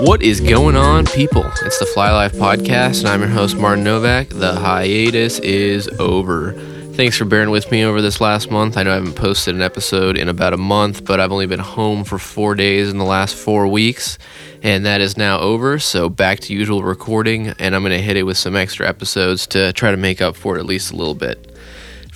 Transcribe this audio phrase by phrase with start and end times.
[0.00, 1.44] What is going on, people?
[1.62, 4.28] It's the Fly Life Podcast, and I'm your host, Martin Novak.
[4.28, 6.52] The hiatus is over.
[6.92, 8.76] Thanks for bearing with me over this last month.
[8.76, 11.58] I know I haven't posted an episode in about a month, but I've only been
[11.58, 14.16] home for four days in the last four weeks,
[14.62, 15.80] and that is now over.
[15.80, 19.44] So back to usual recording, and I'm going to hit it with some extra episodes
[19.48, 21.47] to try to make up for it at least a little bit.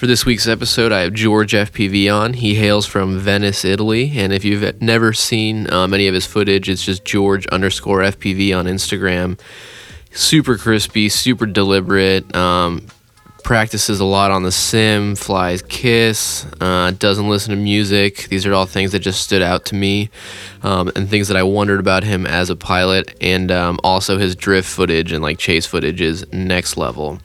[0.02, 2.32] For this week's episode, I have George FPV on.
[2.32, 6.68] He hails from Venice, Italy, and if you've never seen um, any of his footage,
[6.68, 9.38] it's just George underscore FPV on Instagram.
[10.10, 12.34] Super crispy, super deliberate.
[12.34, 12.88] Um,
[13.44, 18.26] practices a lot on the sim, flies kiss, uh, doesn't listen to music.
[18.28, 20.10] These are all things that just stood out to me,
[20.64, 24.34] um, and things that I wondered about him as a pilot, and um, also his
[24.34, 27.20] drift footage and like chase footage is next level.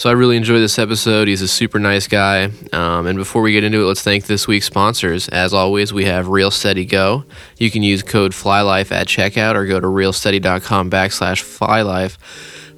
[0.00, 1.28] So I really enjoy this episode.
[1.28, 2.44] He's a super nice guy.
[2.72, 5.28] Um, and before we get into it, let's thank this week's sponsors.
[5.28, 7.26] As always, we have ReelSteady Go.
[7.58, 12.16] You can use code FlyLife at checkout or go to reelsteady.com backslash FlyLife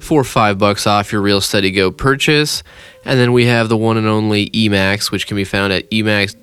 [0.03, 2.61] for five bucks off your ReelSteady Go purchase.
[3.05, 6.33] And then we have the one and only Emax, which can be found at emax-usa.com.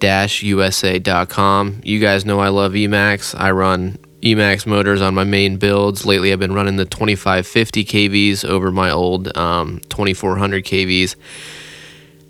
[1.84, 3.38] You guys know I love Emax.
[3.38, 6.04] I run Emax motors on my main builds.
[6.04, 11.16] Lately, I've been running the 2550 KVs over my old um, 2400 KVs.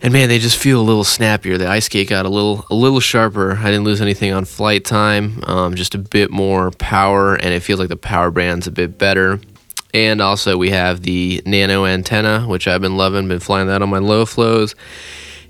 [0.02, 1.58] And man, they just feel a little snappier.
[1.58, 3.56] The ice skate got a little a little sharper.
[3.56, 5.42] I didn't lose anything on flight time.
[5.46, 8.96] Um, just a bit more power, and it feels like the power band's a bit
[8.96, 9.40] better.
[9.92, 13.28] And also, we have the Nano antenna, which I've been loving.
[13.28, 14.74] Been flying that on my low flows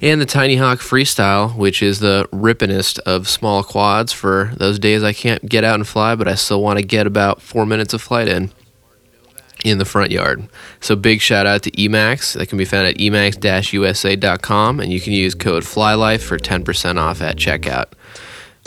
[0.01, 5.03] and the Tiny Hawk Freestyle, which is the rippinest of small quads for those days
[5.03, 7.93] I can't get out and fly, but I still want to get about four minutes
[7.93, 8.51] of flight in
[9.65, 10.49] in the front yard.
[10.81, 12.35] So big shout out to Emax.
[12.35, 17.21] That can be found at emax-usa.com, and you can use code FLYLIFE for 10% off
[17.21, 17.93] at checkout.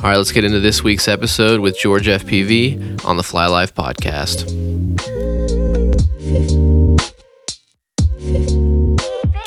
[0.02, 3.74] All right, let's get into this week's episode with George FPV on the Fly Life
[3.74, 5.63] podcast.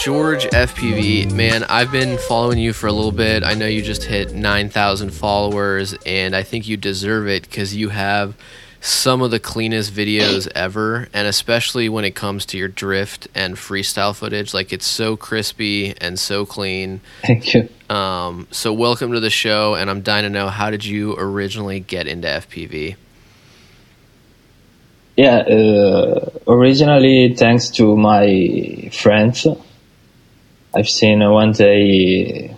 [0.06, 3.42] George FPV, man, I've been following you for a little bit.
[3.42, 7.88] I know you just hit 9,000 followers, and I think you deserve it because you
[7.88, 8.36] have
[8.80, 13.56] some of the cleanest videos ever, and especially when it comes to your drift and
[13.56, 14.54] freestyle footage.
[14.54, 17.00] Like, it's so crispy and so clean.
[17.22, 17.68] Thank you.
[17.90, 21.80] Um, so, welcome to the show, and I'm dying to know how did you originally
[21.80, 22.94] get into FPV?
[25.16, 29.48] Yeah, uh, originally, thanks to my friends
[30.76, 32.54] I've seen uh, one day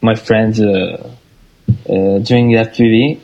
[0.00, 1.12] my friends uh,
[1.86, 3.20] uh, doing FPV,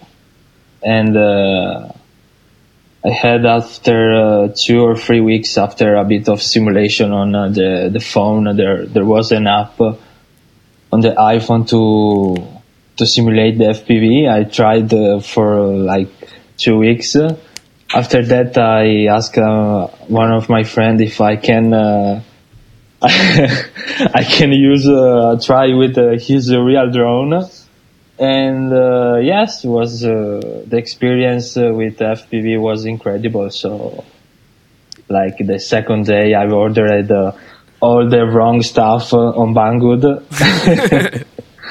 [0.83, 7.89] and I had after two or three weeks after a bit of simulation on the
[7.91, 12.47] the phone, there there was an app on the iPhone to
[12.99, 14.31] to simulate the FPV.
[14.31, 16.11] I tried uh, for like
[16.59, 17.17] two weeks.
[17.95, 21.73] After that, I asked uh, one of my friends if I can
[24.15, 27.49] I can use uh, try with uh, his real drone,
[28.19, 33.51] and uh, yes, was uh, the experience uh, with FPV was incredible.
[33.51, 34.05] So,
[35.09, 37.33] like the second day, I ordered uh,
[37.81, 40.25] all the wrong stuff on Banggood,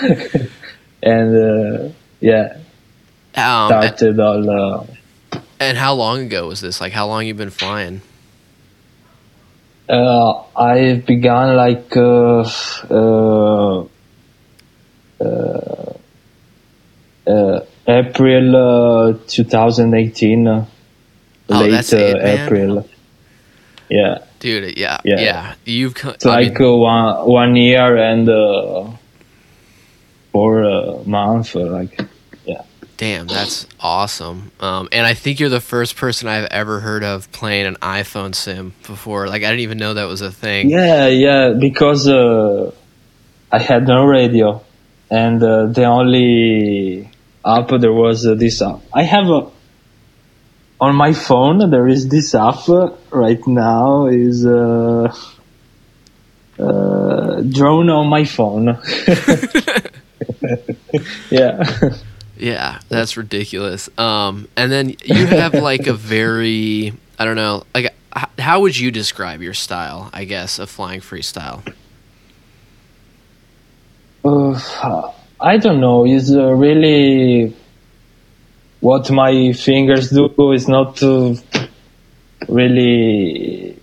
[1.01, 2.57] and yeah,
[3.35, 4.87] um, started all.
[5.59, 6.79] and how long ago was this?
[6.79, 8.01] Like, how long you been flying?
[9.87, 12.49] Uh, I've begun like uh,
[12.89, 13.85] uh,
[15.19, 15.93] uh,
[17.27, 20.67] uh April 2018, oh,
[21.49, 22.89] late April.
[23.89, 24.19] Yeah.
[24.39, 25.55] Dude, yeah, yeah, yeah.
[25.65, 28.27] You've come, it's like mean, one one year and
[30.31, 31.99] four months, like
[32.97, 34.51] Damn, that's awesome.
[34.59, 38.35] Um, and I think you're the first person I've ever heard of playing an iPhone
[38.35, 39.27] sim before.
[39.27, 40.69] Like I didn't even know that was a thing.
[40.69, 42.71] Yeah, yeah, because uh,
[43.51, 44.63] I had no radio,
[45.09, 47.09] and uh, the only
[47.45, 48.81] app there was uh, this app.
[48.93, 49.49] I have a
[50.79, 51.69] on my phone.
[51.71, 52.67] There is this app
[53.09, 54.05] right now.
[54.05, 55.13] Is uh,
[56.59, 58.77] uh, drone on my phone.
[61.31, 61.63] yeah.
[62.37, 63.89] Yeah, that's ridiculous.
[63.97, 67.93] Um, and then you have like a very, I don't know, like
[68.39, 70.09] how would you describe your style?
[70.13, 71.63] I guess of flying freestyle.
[74.23, 76.05] Uh, I don't know.
[76.05, 77.55] It's uh, really
[78.79, 81.37] what my fingers do is not to
[82.47, 83.79] really.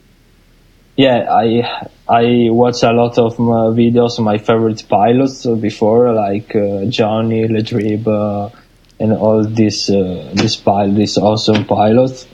[0.96, 6.86] Yeah, I I watch a lot of videos of my favorite pilots before, like uh,
[6.86, 8.50] Johnny Ledrib, uh,
[8.98, 12.26] and all this uh, this pilot, this awesome pilot.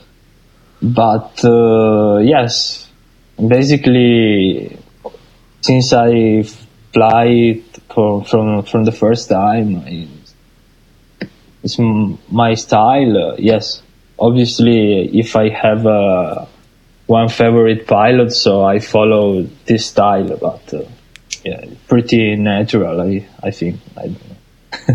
[0.80, 2.88] But uh, yes,
[3.36, 4.78] basically,
[5.60, 6.42] since I
[6.94, 7.60] fly
[7.92, 9.84] from from from the first time,
[11.62, 13.32] it's my style.
[13.32, 13.82] Uh, yes,
[14.18, 16.48] obviously, if I have a
[17.06, 20.82] one favorite pilot, so I follow this style, but uh,
[21.44, 23.00] yeah, pretty natural.
[23.00, 23.80] I I think.
[23.96, 24.14] I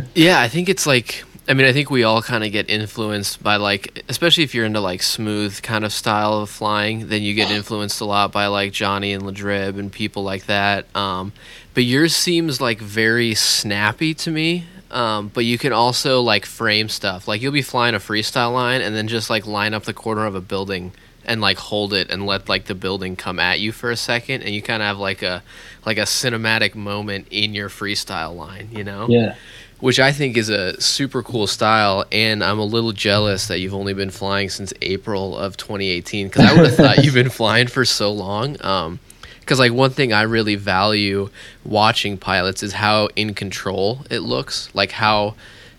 [0.16, 1.24] yeah, I think it's like.
[1.48, 4.63] I mean, I think we all kind of get influenced by like, especially if you're
[4.63, 8.46] into like smooth kind of style of flying, then you get influenced a lot by
[8.48, 10.86] like Johnny and Ledrib and people like that.
[10.96, 11.34] Um,
[11.74, 14.66] but yours seems like very snappy to me.
[14.92, 17.28] Um, but you can also like frame stuff.
[17.28, 20.25] Like you'll be flying a freestyle line and then just like line up the corner
[20.25, 20.94] of a building
[21.25, 24.41] and like hold it and let like the building come at you for a second
[24.41, 25.44] and you kind of have like a
[25.85, 29.07] like a cinematic moment in your freestyle line you know?
[29.07, 29.35] Yeah.
[29.79, 33.73] Which i think is a super cool style and i'm a little jealous that you've
[33.73, 37.67] only been flying since april of 2018 because i would have thought you've been flying
[37.67, 39.00] for so long um
[39.39, 41.29] because like one thing i really value
[41.65, 45.33] watching pilots is how in control it looks like how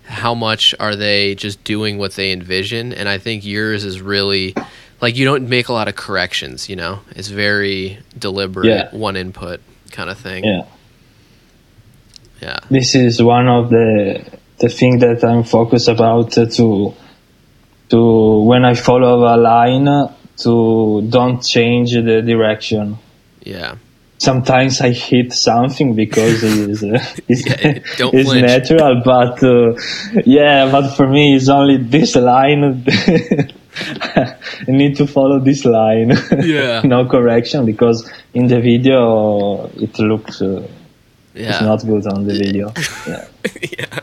[0.05, 4.53] how much are they just doing what they envision and i think yours is really
[5.03, 8.89] like you don't make a lot of corrections you know it's very deliberate Yeah.
[8.97, 9.61] one input
[9.91, 10.65] kind of thing yeah
[12.41, 14.25] yeah this is one of the
[14.59, 16.95] the thing that I'm focused about to
[17.91, 19.87] to when I follow a line
[20.39, 22.97] to don't change the direction.
[23.45, 23.75] yeah
[24.19, 29.75] Sometimes I hit something because it's, uh, it's, Yeah, don't it's natural, but uh,
[30.25, 32.85] yeah, but for me it's only this line.
[34.69, 36.13] Need to follow this line.
[36.43, 36.83] Yeah.
[36.85, 40.67] no correction because in the video it looks uh,
[41.35, 42.73] yeah it's not good on the video.
[43.79, 43.99] Yeah.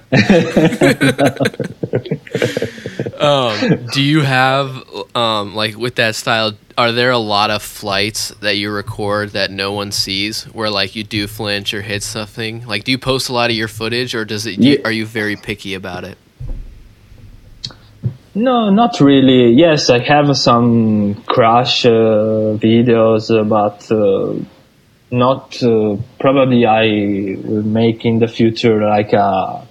[3.20, 4.84] um, do you have
[5.16, 9.52] um, like with that style are there a lot of flights that you record that
[9.52, 13.30] no one sees where like you do flinch or hit something like do you post
[13.30, 14.80] a lot of your footage or does it you, Yeah.
[14.86, 16.18] are you very picky about it
[18.40, 19.52] No, not really.
[19.52, 24.40] Yes, I have some crash uh, videos, uh, but uh,
[25.12, 29.68] not uh, probably I will make in the future like a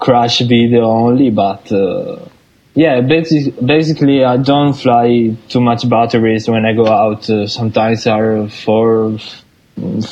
[0.00, 1.30] crash video only.
[1.30, 2.26] But uh,
[2.74, 7.30] yeah, basic, basically I don't fly too much batteries when I go out.
[7.30, 9.18] Uh, sometimes are four,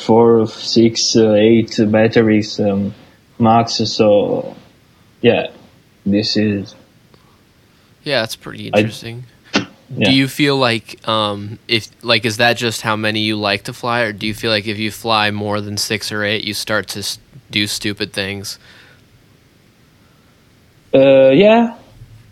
[0.05, 2.93] four, six, eight batteries um,
[3.39, 3.73] max.
[3.73, 4.55] So
[5.21, 5.47] yeah,
[6.05, 6.75] this is
[8.03, 9.25] yeah that's pretty interesting
[9.91, 10.09] yeah.
[10.09, 13.73] Do you feel like um, if like is that just how many you like to
[13.73, 16.53] fly, or do you feel like if you fly more than six or eight, you
[16.53, 17.17] start to
[17.49, 18.59] do stupid things?
[20.93, 21.75] Uh, yeah.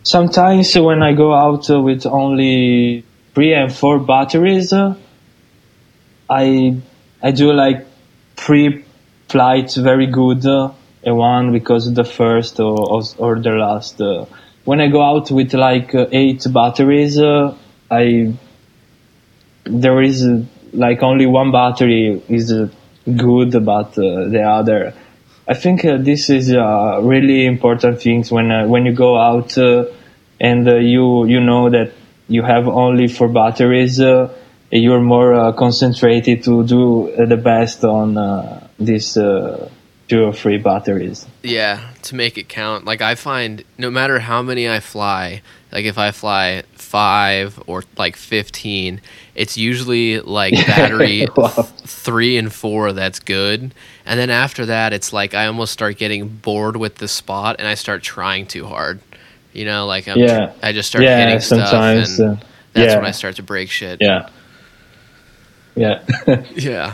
[0.04, 3.04] Sometimes when I go out uh, with only
[3.34, 4.96] three and four batteries, uh,
[6.30, 6.78] I
[7.24, 7.88] I do like
[8.36, 8.86] three
[9.30, 10.72] flights very good, uh,
[11.04, 14.00] and one because the first or or the last.
[14.68, 17.56] When I go out with like uh, eight batteries, uh,
[17.90, 18.34] I
[19.64, 20.44] there is uh,
[20.74, 22.52] like only one battery is
[23.06, 24.94] good, but the other.
[25.48, 31.26] I think this is uh, really important things when when you go out and you
[31.26, 31.94] you know that
[32.28, 34.02] you have only four batteries.
[34.70, 39.70] You're more uh, concentrated to do the best on uh, these uh,
[40.08, 41.26] two or three batteries.
[41.44, 42.86] Yeah, to make it count.
[42.86, 47.84] Like I find no matter how many I fly, like if I fly five or
[47.98, 49.02] like fifteen,
[49.36, 51.48] it's usually like battery Wow.
[51.50, 53.74] th- three and four that's good.
[54.06, 57.68] And then after that it's like I almost start getting bored with the spot and
[57.68, 59.00] I start trying too hard.
[59.54, 60.54] You know, like I'm Yeah.
[60.64, 62.00] I just start yeah, hitting stuff and
[62.40, 62.42] uh,
[62.74, 63.98] that's yeah, when I start to break shit.
[64.02, 64.30] yeah,
[65.76, 66.04] yeah.
[66.56, 66.94] Yeah.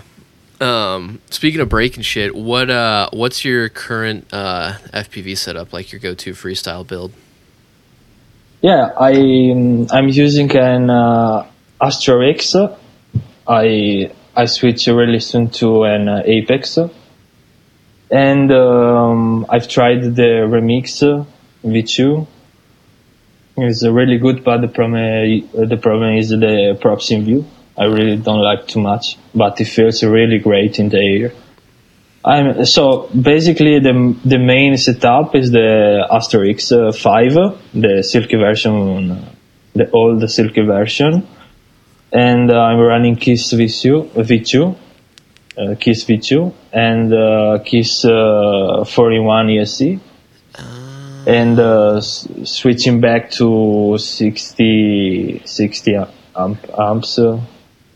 [0.63, 5.73] Um, speaking of breaking shit, what uh, what's your current uh, FPV setup?
[5.73, 7.11] Like your go-to freestyle build?
[8.61, 9.11] Yeah, I
[9.91, 11.45] I'm using an uh,
[11.81, 12.55] Astro X.
[13.45, 16.79] I I switch really soon to an uh, Apex,
[18.09, 21.25] and um, I've tried the Remix uh,
[21.67, 22.25] V2.
[23.57, 24.95] It's really good, but the problem
[25.53, 27.45] uh, the problem is the props in view.
[27.77, 31.31] I really don't like too much, but it feels really great in the air.
[32.25, 37.33] I'm so basically the the main setup is the Astro X uh, 5,
[37.73, 39.27] the silky version,
[39.73, 41.27] the old silky version,
[42.13, 44.75] and uh, I'm running Kiss V2, V2,
[45.57, 49.99] uh, Kiss V2, and uh, Kiss uh, 41 ESC.
[51.25, 55.95] and uh, s- switching back to 60 60
[56.35, 57.39] amp, amps uh,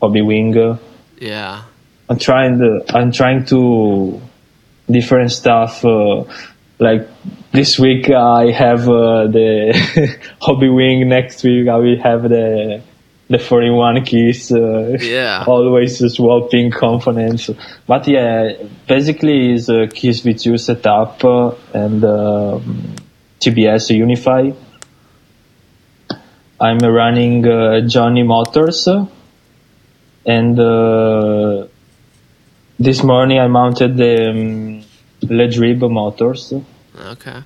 [0.00, 0.78] Hobbywing
[1.20, 1.62] Yeah.
[2.08, 4.20] i'm trying to i'm trying to
[4.90, 6.24] different stuff uh,
[6.78, 7.08] like
[7.52, 9.74] this week i have uh, the
[10.40, 12.80] Hobbywing next week i will have the
[13.30, 15.44] the 41 kiss uh, Yeah.
[15.46, 17.50] always swapping components
[17.86, 18.52] but yeah
[18.86, 22.94] basically is a kiss v2 setup uh, and um,
[23.40, 24.50] tbs unify
[26.60, 28.88] i'm running uh, johnny motors
[30.28, 31.66] and uh,
[32.78, 34.84] this morning i mounted the um,
[35.28, 36.52] ledrib motors
[37.12, 37.42] Okay.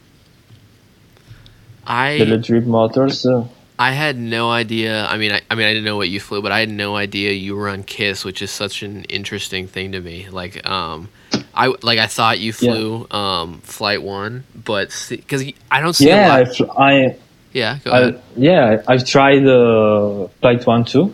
[1.87, 3.45] I the ledrib motors uh,
[3.79, 5.07] I had no idea.
[5.07, 6.95] I mean, I, I mean, I didn't know what you flew, but I had no
[6.95, 10.29] idea you were on Kiss, which is such an interesting thing to me.
[10.31, 11.09] Like, um,
[11.55, 12.75] I like I thought you Yeah.
[12.75, 17.17] flew um flight one, but because I don't see yeah I, fl- I
[17.53, 18.23] yeah, go I, ahead.
[18.37, 21.13] yeah, I've tried uh, Flight One too.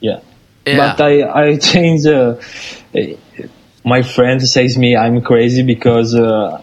[0.00, 0.20] Yeah,
[0.66, 2.06] Yeah, but I I changed.
[2.06, 2.36] Uh,
[3.84, 6.62] my friend says me I'm crazy because uh,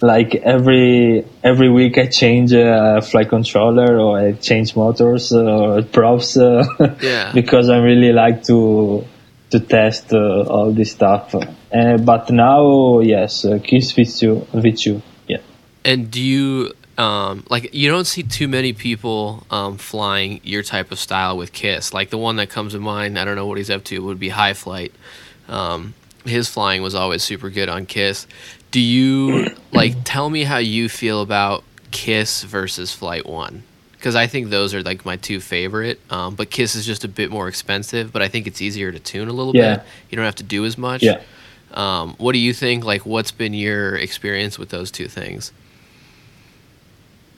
[0.00, 5.82] like every every week I change a flight controller or I change motors uh, or
[5.82, 6.64] props uh,
[7.00, 7.32] Yeah.
[7.32, 9.04] because I really like to
[9.50, 11.34] to test uh, all this stuff.
[11.34, 15.38] Uh, but now, yes, uh, Kiss V2, V2, yeah.
[15.84, 20.90] and do you um like you don't see too many people um flying your type
[20.92, 21.92] of style with Kiss?
[21.94, 24.18] Like the one that comes to mind, I don't know what he's up to, would
[24.20, 24.92] be High Flight.
[25.48, 25.94] Um,
[26.24, 28.26] his flying was always super good on Kiss.
[28.70, 33.62] Do you like tell me how you feel about Kiss versus Flight One?
[33.92, 36.00] Because I think those are like my two favorite.
[36.10, 38.98] Um, but Kiss is just a bit more expensive, but I think it's easier to
[38.98, 39.76] tune a little Yeah.
[39.76, 39.84] bit.
[40.10, 41.02] You don't have to do as much.
[41.04, 41.20] Yeah.
[41.72, 42.84] Um, what do you think?
[42.84, 45.52] Like, what's been your experience with those two things?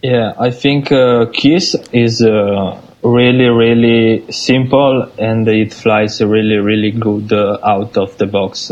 [0.04, 6.90] Yeah, I think uh, Kiss is uh, really, really simple and it flies really, really
[6.90, 8.70] good uh, out of the box.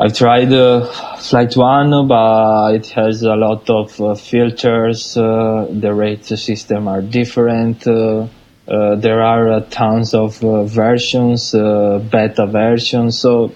[0.00, 0.86] I've tried uh,
[1.18, 5.18] Flight One, but it has a lot of uh, filters.
[5.18, 7.84] Uh, the rate system are different.
[7.84, 13.52] There are tons of versions, beta versions, so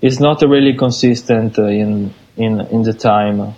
[0.00, 3.54] it's not really consistent in in in the time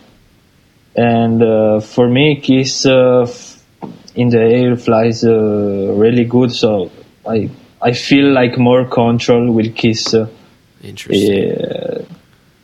[0.96, 3.26] and uh, for me kiss uh,
[4.14, 6.52] in the air flies uh, really good.
[6.52, 6.90] So
[7.26, 7.50] i
[7.82, 10.14] i feel like more control with kiss
[10.82, 12.06] Interesting.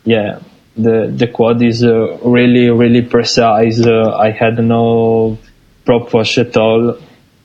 [0.05, 0.41] yeah.
[0.77, 3.85] The the quad is uh, really really precise.
[3.85, 5.37] Uh, i had no
[5.85, 6.97] prop wash at all.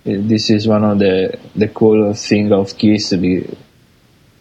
[0.03, 3.11] This is one of the the cool thing of kiss.
[3.13, 3.49] We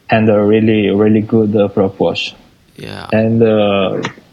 [0.09, 2.35] and a really really good uh, prop wash.
[2.77, 3.07] Yeah.
[3.11, 4.24] and uh, yeah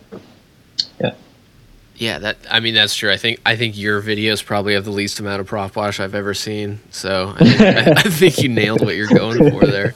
[2.02, 3.12] Yeah, that I mean that's true.
[3.12, 6.16] I think I think your videos probably have the least amount of prop wash I've
[6.16, 6.80] ever seen.
[6.90, 9.94] So I think, I, I think you nailed what you're going for there.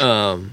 [0.00, 0.52] Um,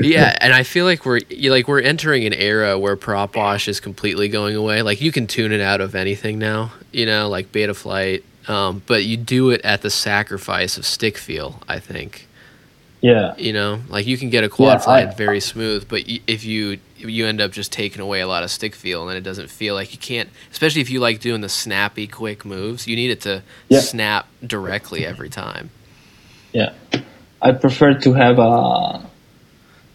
[0.00, 3.80] yeah, and I feel like we're like we're entering an era where prop wash is
[3.80, 4.82] completely going away.
[4.82, 8.22] Like you can tune it out of anything now, you know, like Betaflight.
[8.48, 11.62] Um, but you do it at the sacrifice of stick feel.
[11.66, 12.27] I think
[13.00, 16.04] yeah you know, like you can get a quad Yeah, flight I- very smooth, but
[16.08, 19.16] y- if you you end up just taking away a lot of stick feel, and
[19.16, 20.28] it doesn't feel like you can't.
[20.50, 23.80] Especially if you like doing the snappy, quick moves, you need it to Yeah.
[23.80, 25.70] snap directly every time.
[26.52, 26.72] Yeah,
[27.40, 29.06] I prefer to have a,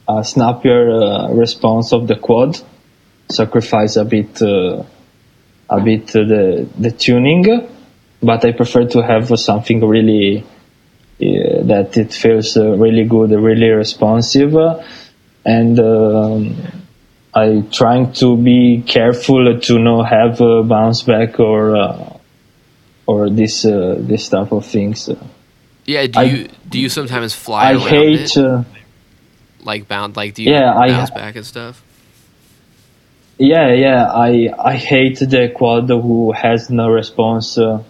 [0.07, 2.57] a snappier uh, response of the quad,
[3.29, 4.83] sacrifice a bit, uh,
[5.69, 7.67] a bit uh, the the tuning,
[8.21, 10.45] but I prefer to have something really
[11.19, 14.83] that it feels uh, really good, really responsive, uh,
[15.45, 16.55] and um,
[17.33, 22.17] I trying to be careful to not have a bounce back or uh,
[23.05, 25.09] or this uh, this type of things.
[25.85, 28.35] Yeah, do I- you do you sometimes fly I hate.
[28.37, 28.63] Uh,
[29.63, 31.81] like bound, like do you Yeah, I- bounce back and stuff?
[33.37, 37.81] Yeah, yeah, I I hate the quad who has no response, uh,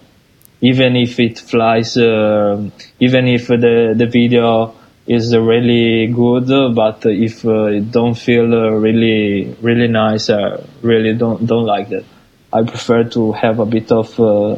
[0.63, 4.73] even if it flies, uh, even if the the video
[5.05, 10.29] is uh, really good, uh, but if uh, it don't feel uh, really really nice,
[10.29, 12.05] I really don't don't like that.
[12.53, 14.57] I prefer to have a bit of uh,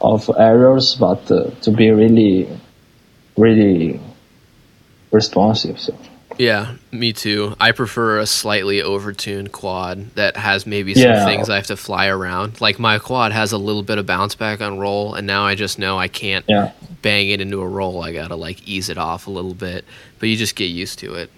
[0.00, 2.48] of errors, but uh, to be really
[3.36, 4.00] really
[5.12, 5.78] responsive.
[5.78, 5.94] So.
[6.38, 7.54] Yeah, me too.
[7.60, 11.24] I prefer a slightly overtuned quad that has maybe some Yeah.
[11.24, 12.60] things I have to fly around.
[12.60, 15.54] Like my quad has a little bit of bounce back on roll, and now I
[15.54, 16.70] just know I can't Yeah.
[17.02, 18.02] bang it into a roll.
[18.02, 19.84] I gotta like ease it off a little bit,
[20.18, 21.30] but you just get used to it.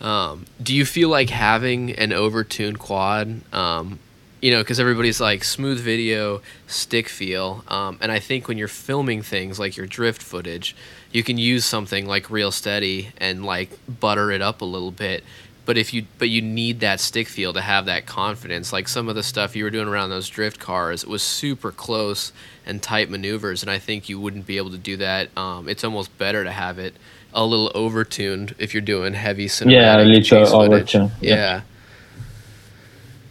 [0.00, 3.40] Um, do you feel like having an overtuned quad?
[3.52, 3.98] Um,
[4.40, 8.68] you know, because everybody's like smooth video, stick feel, um, and I think when you're
[8.68, 10.76] filming things like your drift footage,
[11.12, 15.24] you can use something like ReelSteady and like butter it up a little bit.
[15.64, 18.72] But if you but you need that stick feel to have that confidence.
[18.72, 21.72] Like some of the stuff you were doing around those drift cars it was super
[21.72, 22.32] close
[22.64, 25.36] and tight maneuvers, and I think you wouldn't be able to do that.
[25.36, 26.94] Um, it's almost better to have it
[27.34, 31.34] a little overtuned if you're doing heavy cinematic Yeah, a little overtuned, Yeah.
[31.34, 31.60] yeah.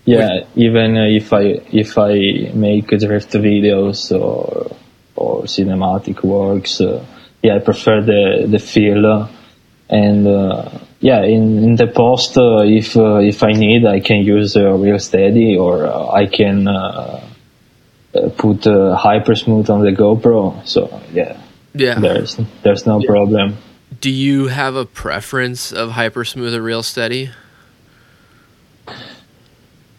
[0.05, 1.41] Yeah, even uh, if I
[1.71, 4.77] if I make drift videos or
[5.15, 7.03] or cinematic works, uh,
[7.41, 9.05] yeah, I prefer the the feel.
[9.05, 9.27] uh,
[9.89, 14.17] and uh, yeah, in, in the post, uh, if uh, if I need, I can
[14.23, 16.67] use uh, ReelSteady or uh, I can
[18.37, 20.67] put uh, Hyper Smooth on the GoPro.
[20.67, 21.39] So yeah,
[21.73, 21.99] Yeah.
[21.99, 23.55] there's there's no problem.
[24.01, 27.31] Do you have a preference of hyper smooth or ReelSteady?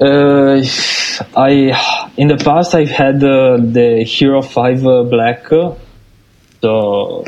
[0.00, 0.62] Uh,
[1.36, 5.74] I in the past I've had uh, the Hero Five uh, Black, uh,
[6.60, 7.24] so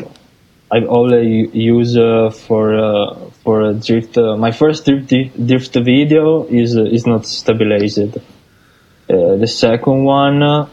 [0.72, 4.16] I've always used uh, for uh, for a drift.
[4.16, 5.10] Uh, my first drift
[5.46, 7.99] drift video is uh, is not stabilized.
[7.99, 10.68] Uh, the second one uh,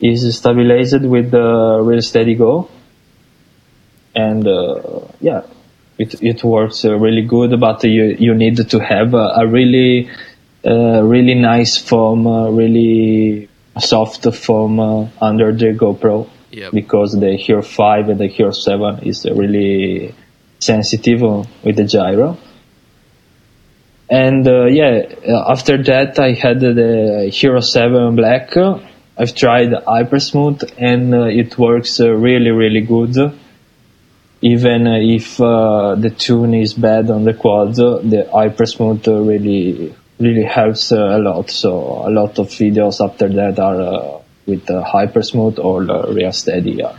[0.00, 2.68] is stabilized with the ReelSteady Go,
[4.14, 5.42] and uh, yeah,
[5.98, 7.58] it it works uh, really good.
[7.58, 10.10] But you you need to have a, a really
[10.64, 13.48] uh, really nice foam, uh, really
[13.78, 16.72] soft foam uh, under the GoPro Yep.
[16.72, 20.14] because the Hero 5 and the Hero 7 is really
[20.58, 21.20] sensitive
[21.62, 22.38] with the gyro.
[24.10, 28.56] And uh, yeah, uh, after that I had the Hero 7 Black.
[29.20, 33.16] I've tried Hypersmooth and uh, it works uh, really, really good.
[34.40, 40.92] Even if uh, the tune is bad on the quad, the Hypersmooth really, really helps
[40.92, 41.50] uh, a lot.
[41.50, 46.96] So a lot of videos after that are with uh, Hypersmooth or the ReelSteady, uh,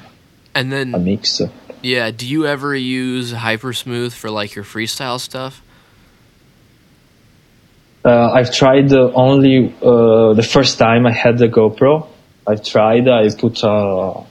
[0.56, 1.42] And then a mix.
[1.82, 5.62] Yeah, do you ever use hyper smooth for like your freestyle stuff?
[8.04, 12.08] Uh, I've tried uh, only uh, the first time I had the GoPro.
[12.48, 13.08] I've tried.
[13.08, 14.24] I put uh,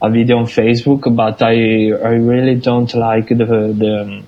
[0.00, 3.44] a video on Facebook, but I I really don't like the
[3.82, 4.22] the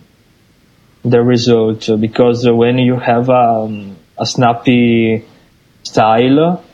[1.04, 5.24] the result because when you have um, a snappy
[5.82, 6.64] style,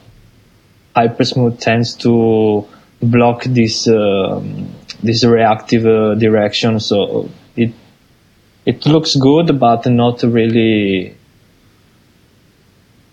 [1.08, 2.66] Hypersmooth tends to
[3.02, 4.68] block this um,
[5.02, 6.80] this reactive uh, direction.
[6.80, 7.72] So it
[8.66, 11.14] it looks good, but not really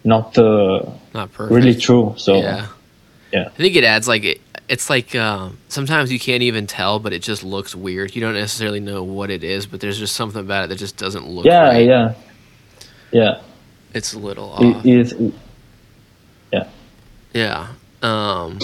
[0.03, 1.51] not uh, Not perfect.
[1.55, 2.13] really true.
[2.17, 2.67] So Yeah.
[3.31, 3.45] yeah.
[3.47, 7.13] I think it adds like it, it's like um, sometimes you can't even tell, but
[7.13, 8.15] it just looks weird.
[8.15, 10.97] You don't necessarily know what it is, but there's just something about it that just
[10.97, 11.85] doesn't look yeah, right.
[11.85, 12.13] yeah,
[13.11, 13.41] yeah.
[13.93, 14.85] It's a little off.
[14.85, 15.33] It, it,
[16.53, 16.67] yeah.
[17.33, 17.67] Yeah.
[18.01, 18.59] Um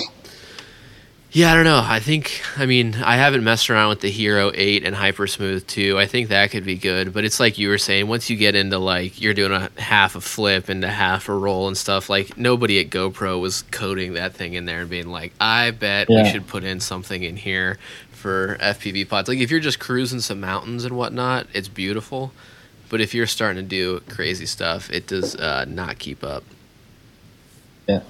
[1.32, 1.82] Yeah, I don't know.
[1.84, 5.66] I think I mean, I haven't messed around with the Hero 8 and Hyper Smooth
[5.66, 5.98] 2.
[5.98, 8.54] I think that could be good, but it's like you were saying, once you get
[8.54, 12.38] into like you're doing a half a flip into half a roll and stuff, like
[12.38, 16.30] nobody at GoPro was coding that thing in there and being like, "I bet we
[16.32, 17.80] should put in something in here
[18.12, 22.32] for FPV pods." Like if you're just cruising some mountains and whatnot, it's beautiful.
[22.90, 26.44] But if you're starting to do crazy stuff, it does uh, not keep up.
[27.88, 28.02] Yeah.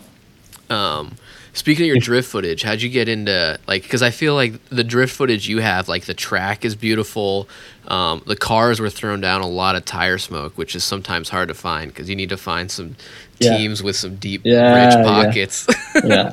[0.69, 1.15] Um,
[1.53, 3.83] speaking of your drift footage, how'd you get into like?
[3.83, 7.47] Because I feel like the drift footage you have, like the track is beautiful.
[7.87, 11.49] Um, the cars were thrown down a lot of tire smoke, which is sometimes hard
[11.49, 12.95] to find because you need to find some
[13.39, 13.57] Yeah.
[13.57, 15.67] teams with some deep, Yeah, rich pockets.
[16.03, 16.31] Yeah.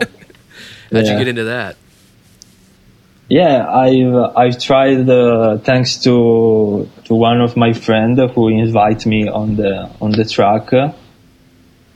[0.92, 1.76] how'd you get into that?
[3.28, 9.28] Yeah, I've I've tried uh, thanks to to one of my friend who invited me
[9.28, 10.70] on the on the track.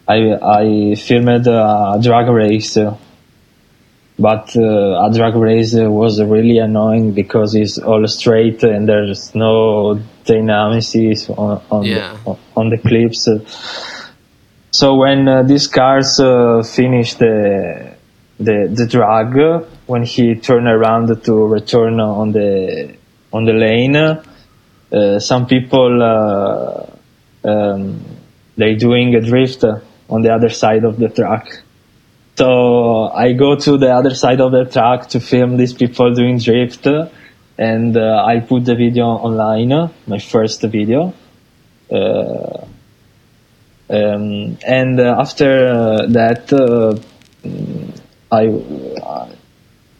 [0.06, 2.76] I I filmed a drag race,
[4.18, 10.00] but uh, a drag race was really annoying because it's all straight and there's no
[10.24, 10.94] dynamics
[11.30, 12.16] on on, Yeah.
[12.24, 13.28] the, on the clips.
[14.70, 17.94] So when uh, these cars uh, finished the
[18.38, 19.34] the the drag,
[19.86, 22.94] when he turned around to return on the
[23.32, 26.86] on the lane, uh, some people uh,
[27.48, 28.04] um,
[28.56, 29.64] they doing a drift
[30.08, 31.62] on the other side of the track.
[32.36, 36.38] So I go to the other side of the track to film these people doing
[36.38, 36.86] drift,
[37.56, 41.14] and uh, I put the video online, my first video.
[41.90, 42.66] Uh,
[43.88, 46.98] um, and uh, after that, uh,
[47.46, 48.00] mm,
[48.32, 49.28] I uh,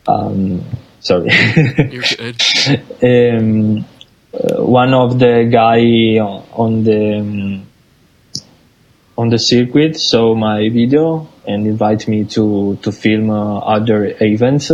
[0.06, 0.64] um,
[1.00, 1.30] sorry.
[1.90, 2.42] You're good.
[3.02, 3.84] um,
[4.32, 7.66] uh, one of the guy on the um,
[9.16, 14.70] on the circuit saw my video and invite me to to film uh, other events.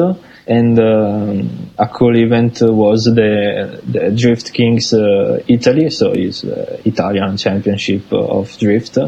[0.47, 6.81] And um, a cool event was the, the Drift Kings uh, Italy, so it's uh,
[6.85, 8.99] Italian Championship of Drift.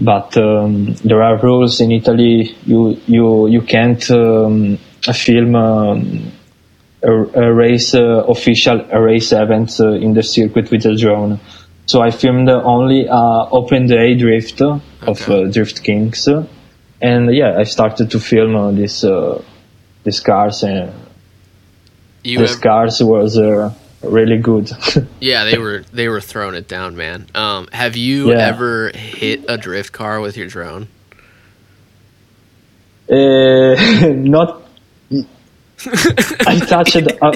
[0.00, 2.56] But um, there are rules in Italy.
[2.64, 4.78] You you you can't um,
[5.12, 6.32] film um,
[7.02, 11.40] a, a, race uh, official a race event uh, in the circuit with a drone.
[11.86, 15.44] So I filmed only uh, open day drift of Okay.
[15.44, 16.26] uh, Drift Kings,
[17.00, 19.40] and yeah, I started to film uh, this uh,
[20.02, 20.92] these cars, and
[22.24, 23.72] You these ever- cars was uh,
[24.02, 24.68] really good.
[25.20, 27.28] yeah, they were they were throwing it down, man.
[27.36, 28.48] Um, have you Yeah.
[28.48, 30.88] ever hit a drift car with your drone?
[33.08, 33.14] uh,
[34.10, 34.62] not.
[36.46, 36.96] I touched.
[37.22, 37.30] Uh,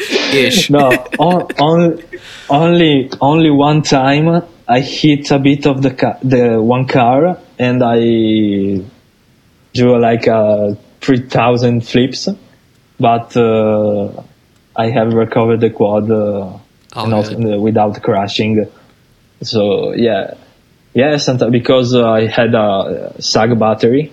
[0.00, 0.70] Ish.
[0.70, 2.02] no, on, on,
[2.48, 7.82] only only one time I hit a bit of the ca- the one car and
[7.82, 8.84] I
[9.74, 12.28] do like a three thousand flips,
[12.98, 14.22] but uh,
[14.76, 16.58] I have recovered the quad uh,
[16.92, 18.66] Oh, not, uh, without crashing.
[19.42, 20.34] So yeah,
[20.92, 24.12] yeah, sometimes because uh, I had a sag battery.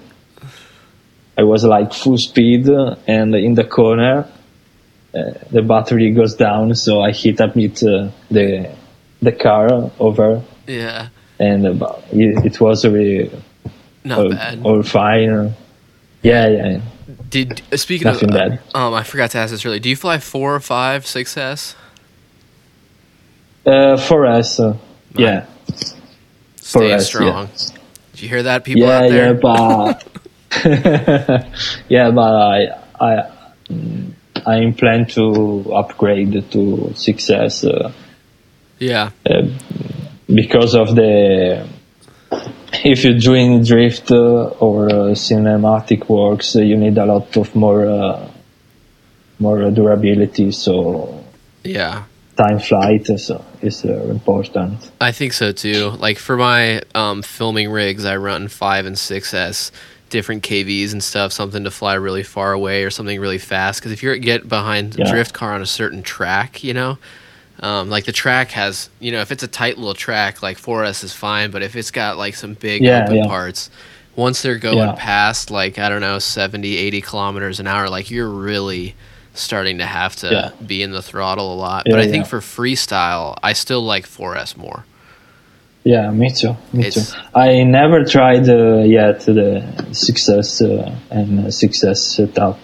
[1.38, 4.37] I was like full speed uh, and in the corner uh,
[5.12, 8.76] the battery goes down, so I hit up with uh, the
[9.22, 13.32] the car over, Yeah, and uh, it, it was really
[14.04, 14.62] not all, bad.
[14.64, 15.54] all fine.
[16.22, 16.82] Yeah, yeah.
[17.30, 18.60] Did uh, speaking Nothing of, uh, bad.
[18.76, 19.80] um, I forgot to ask this earlier.
[19.80, 21.76] Do you fly four or five, six S?
[23.66, 24.78] Uh, for us, uh,
[25.16, 25.46] yeah,
[26.58, 27.50] Stay us, strong.
[28.14, 29.34] Did you hear that, people yeah, out there?
[29.34, 30.08] yeah, but
[31.90, 32.68] yeah, but I
[33.00, 33.30] I
[34.48, 37.64] I plan to upgrade to six S.
[37.66, 37.92] Uh,
[38.80, 39.42] Yeah, uh,
[40.28, 41.66] because of the
[42.84, 47.56] if you're doing drift uh, or uh, cinematic works uh, you need a lot of
[47.56, 48.30] more uh,
[49.40, 51.24] more durability so
[51.64, 52.04] yeah.
[52.36, 53.32] time flight is,
[53.62, 55.90] is uh, important I think so too.
[55.98, 59.72] Like for my um, filming rigs, I run five and six S,
[60.10, 63.80] different KVs and stuff, something to fly really far away or something really fast.
[63.80, 66.98] Because if you get behind a drift car on a certain track, you know,
[67.62, 71.04] um, like the track has, you know, if it's a tight little track, like 4S
[71.04, 71.52] is fine.
[71.52, 73.28] But if it's got like some big Yeah, open yeah.
[73.28, 73.70] parts,
[74.16, 74.94] once they're going Yeah.
[74.96, 78.96] past like I don't know 70, 80 kilometers an hour, like you're really
[79.34, 80.52] starting to have to Yeah.
[80.66, 81.84] be in the throttle a lot.
[81.86, 84.86] Yeah, but I think for freestyle, I still like 4S more.
[85.94, 89.64] Yeah me too me It's- too i never tried uh, yet the
[90.04, 92.58] six S uh, and uh, six S setup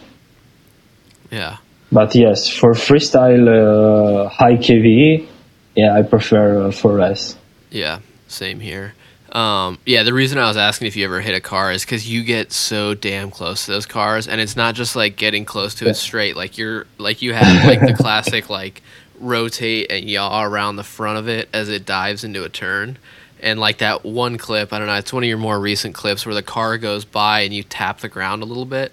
[1.32, 1.58] Yeah.
[1.92, 5.28] but yes for freestyle uh, high kv
[5.76, 7.36] yeah i prefer uh, 4s
[7.72, 8.94] Yeah, same here.
[9.32, 12.08] Um, yeah, the reason I was asking if you ever hit a car is because
[12.08, 15.74] you get so damn close to those cars, and it's not just like getting close
[15.82, 16.36] to it straight.
[16.38, 18.84] Like you're like you have like the classic like
[19.24, 22.98] rotate and yaw around the front of it as it dives into a turn,
[23.42, 24.74] and like that one clip.
[24.74, 24.96] I don't know.
[24.96, 28.00] It's one of your more recent clips where the car goes by and you tap
[28.00, 28.92] the ground a little bit.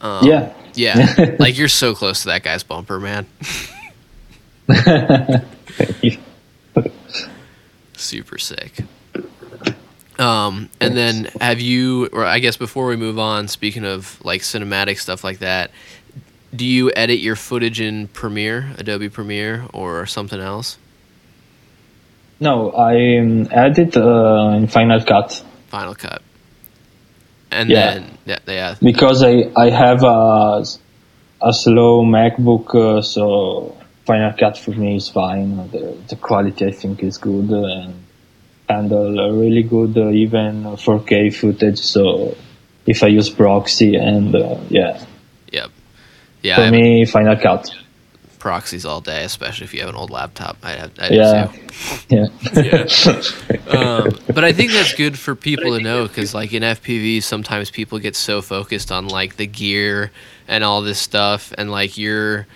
[0.00, 3.26] Um, yeah Yeah, like you're so close to that guy's bumper, man.
[7.94, 8.84] Super sick.
[10.18, 14.42] Um, and then have you, or I guess before we move on, speaking of like
[14.42, 15.70] cinematic stuff like that,
[16.54, 20.78] do you edit your footage in Premiere, Adobe Premiere, or something else?
[22.40, 26.22] No, I um, edit uh, in Final Cut Final Cut.
[27.50, 27.94] And Yeah.
[27.94, 30.64] then, yeah, yeah, because I I have a
[31.42, 35.56] a slow MacBook, uh, so Final Cut for me is fine.
[35.70, 37.94] The the quality I think is good uh, and
[38.68, 41.78] handle a really good uh, even 4K footage.
[41.78, 42.36] So
[42.86, 45.02] if I use proxy and uh, yeah,
[45.52, 45.70] yep.
[46.42, 47.70] Yeah, I for have me Final Cut.
[48.38, 50.56] proxies all day, especially if you have an old laptop.
[50.62, 51.14] I have, I do
[52.08, 52.86] Yeah, yeah,
[53.68, 57.70] um, but I think that's good for people to know because, like in FPV, sometimes
[57.70, 60.10] people get so focused on like the gear
[60.48, 62.46] and all this stuff, and like you're,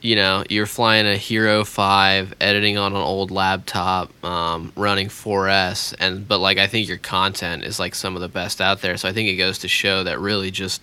[0.00, 5.94] you know, you're flying a Hero Five, editing on an old laptop, um, running 4S,
[6.00, 8.96] and but like I think your content is like some of the best out there.
[8.96, 10.82] So I think it goes to show that really just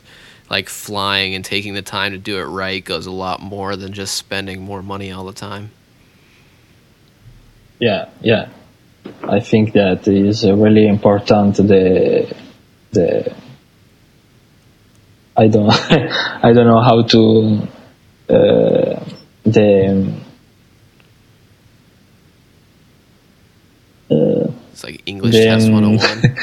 [0.49, 3.93] like flying and taking the time to do it right goes a lot more than
[3.93, 5.71] just spending more money all the time.
[7.79, 8.49] yeah, yeah.
[9.23, 11.57] I think that is really important.
[11.57, 12.35] The
[12.91, 13.35] the
[15.37, 17.67] I don't I don't know how to
[18.29, 19.03] uh,
[19.43, 20.13] the
[24.09, 26.35] uh, It's like English the, test um, 101.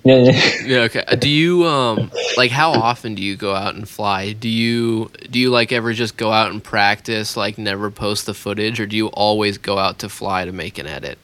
[0.04, 0.52] yeah, yeah.
[0.66, 0.78] Yeah.
[0.82, 1.04] Okay.
[1.08, 4.34] Uh, Do you um like how often do you go out and fly?
[4.34, 8.34] Do you do you like ever just go out and practice, like never post the
[8.34, 11.18] footage, or do you always go out to fly to make an edit?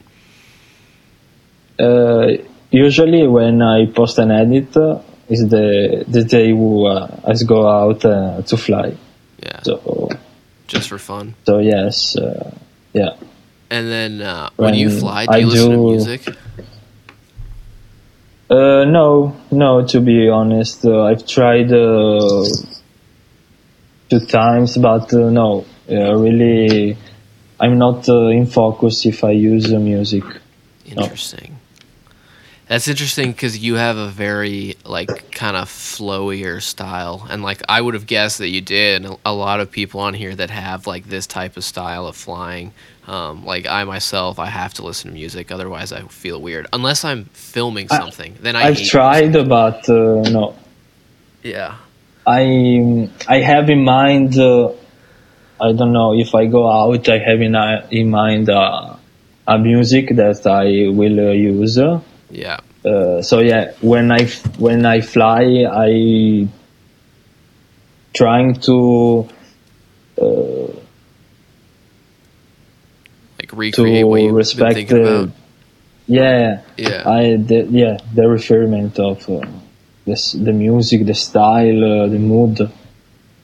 [1.80, 2.28] Uh,
[2.72, 5.00] usually when I post an edit uh,
[5.30, 8.96] is the the day who uh, I go out uh, to fly.
[9.42, 9.62] Yeah.
[9.64, 10.10] So
[10.68, 11.36] Just for fun.
[11.46, 12.52] so yes, uh,
[12.94, 13.16] yeah.
[13.70, 16.28] And then uh, when you fly, do you I listen to music?
[18.50, 19.86] Uh, no, no.
[19.88, 22.46] To be honest, uh, I've tried uh,
[24.10, 26.98] two times, but uh, no, uh, really,
[27.60, 30.24] I'm not uh, in focus if I use uh, music.
[30.86, 31.58] Interesting.
[32.68, 37.82] That's interesting because you have a very like kind of flowier style, and like I
[37.82, 39.06] would have guessed that you did.
[39.26, 42.74] A lot of people on here that have like this type of style of flying,
[43.08, 46.68] um, like I myself, I have to listen to music, otherwise I feel weird.
[46.74, 49.50] Unless I'm filming I- something, then I I've tried, music.
[49.50, 50.56] but uh, no.
[51.44, 51.76] Yeah,
[52.26, 54.38] I I have in mind.
[54.40, 54.70] Uh,
[55.62, 57.08] I don't know if I go out.
[57.10, 58.96] I have in uh, in mind uh,
[59.48, 61.78] a music that I will uh, use.
[62.30, 64.26] yeah, Uh, so yeah, when I
[64.58, 66.48] when I fly, I
[68.14, 69.28] trying to
[70.22, 70.68] uh,
[73.54, 75.30] recreate what to you've been respect thinking the about.
[76.08, 79.42] yeah Yeah, I the, yeah the refinement of uh,
[80.06, 82.60] this the music, the style, uh, the mood.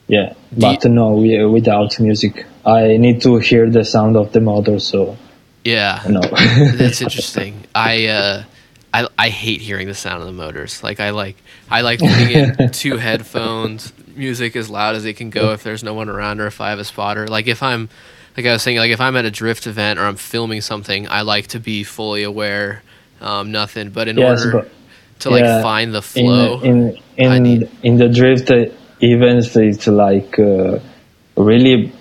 [0.07, 4.41] Yeah, Do but no, we, without music, I need to hear the sound of the
[4.41, 4.79] motor.
[4.79, 5.17] So
[5.63, 6.03] yeah.
[6.09, 6.21] no.
[6.73, 7.65] That's interesting.
[7.75, 8.43] I uh
[8.93, 10.83] I I hate hearing the sound of the motors.
[10.83, 11.37] Like I like
[11.69, 15.83] I like putting in two headphones, music as loud as it can go if there's
[15.83, 17.27] no one around or if I have a spotter.
[17.27, 17.89] Like if I'm
[18.37, 21.07] like I was saying, like if I'm at a drift event or I'm filming something,
[21.09, 22.81] I like to be fully aware,
[23.21, 23.89] um, nothing.
[23.89, 24.69] But in order but-
[25.19, 28.49] to like yeah, find the flow, in I in need- in the drift
[29.01, 30.79] events, it's like uh,
[31.35, 31.91] really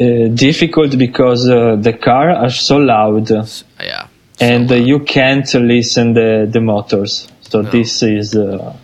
[0.00, 3.30] uh, difficult because uh, the car are so loud.
[3.30, 3.46] yeah.
[3.78, 4.08] so
[4.40, 4.86] and uh, loud.
[4.86, 7.28] you can't listen the the motors.
[7.40, 7.70] So No.
[7.70, 8.74] this is uh,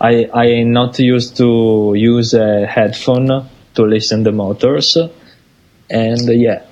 [0.00, 4.98] I I am not used to use a headphone to listen the motors,
[5.90, 6.62] and uh, yeah,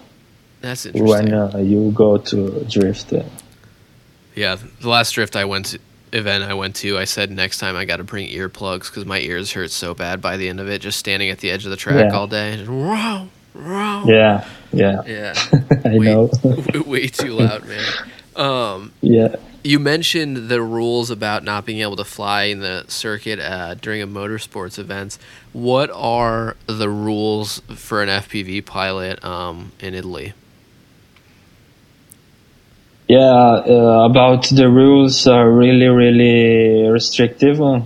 [0.60, 1.08] that's interesting.
[1.08, 3.22] when uh, you go to drift, uh,
[4.34, 5.78] Yeah, the last drift I went to,
[6.12, 9.18] event I went to, I said next time I got to bring earplugs because my
[9.20, 11.70] ears hurt so bad by the end of it, just standing at the edge of
[11.70, 12.16] the track Yeah.
[12.16, 12.56] all day.
[12.56, 14.04] Just, wow, wow.
[14.06, 15.34] yeah, yeah, Yeah.
[15.84, 16.30] I way, know,
[16.86, 17.84] way too loud, man.
[18.36, 19.34] Um, yeah.
[19.62, 24.02] You mentioned the rules about not being able to fly in the circuit uh, during
[24.02, 25.18] a motorsports events.
[25.52, 30.32] What are the rules for an FPV pilot um, in Italy?
[33.08, 37.80] Yeah, uh, about the rules are really, really restrictive uh,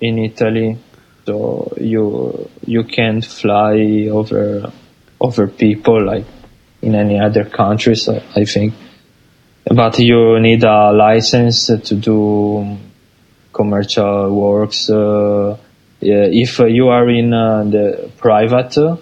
[0.00, 0.78] in Italy.
[1.26, 4.72] So you you can't fly over
[5.20, 6.24] over people like
[6.80, 8.08] in any other countries.
[8.08, 8.74] I I think,
[9.66, 12.76] but you need a license to do
[13.52, 14.90] commercial works.
[14.90, 15.56] Uh,
[16.00, 18.96] if you are in uh, the private uh,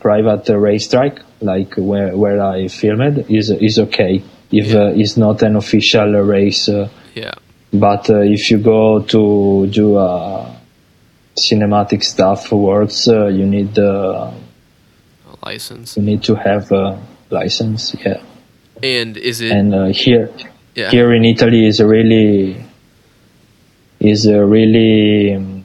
[0.00, 4.80] private racetrack, like where where I filmed, is is okay if Yeah.
[4.80, 6.68] uh, it's not an official race.
[6.68, 7.32] Uh, Yeah.
[7.72, 10.50] but uh, if you go to do uh,
[11.36, 14.30] cinematic stuff works, uh, you need uh,
[15.32, 15.96] A license.
[15.96, 16.98] you need to have a
[17.30, 17.94] license.
[18.04, 18.20] Yeah,
[18.82, 19.52] And is it?
[19.52, 20.30] and uh, here
[20.74, 20.90] yeah.
[20.90, 22.64] here in Italy is really
[24.00, 25.64] is really um,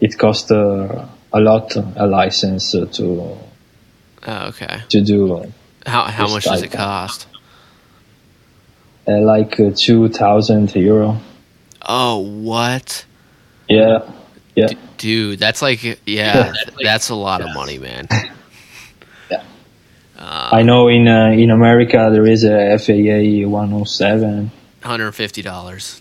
[0.00, 3.38] it costs uh, a lot a license uh, to
[4.24, 4.82] Oh, okay.
[4.88, 5.52] to do
[5.86, 7.26] How how much does it cost?
[9.08, 11.20] uh, like uh, two thousand euro.
[11.84, 13.04] Oh, what?
[13.68, 14.08] Yeah,
[14.54, 18.06] yeah, D- dude, that's like yeah, that's a lot of money, man.
[20.24, 24.50] I know in uh, in America there is a FAA one hundred seven.
[24.82, 26.00] hundred fifty dollars.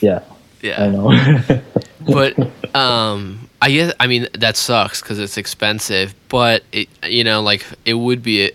[0.00, 0.20] Yeah,
[0.62, 0.82] Yeah.
[0.82, 1.60] I know.
[2.06, 2.38] but
[2.74, 7.64] um i guess i mean that sucks because it's expensive but it you know like
[7.86, 8.50] it would be a,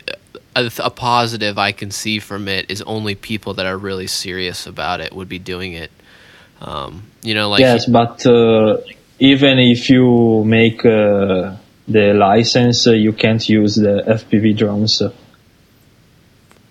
[0.55, 4.67] a, a positive i can see from it is only people that are really serious
[4.67, 5.89] about it would be doing it
[6.62, 8.77] um you know like yes, but uh,
[9.19, 11.55] even if you make uh,
[11.89, 15.02] the license, uh, you can't use the FPV drones.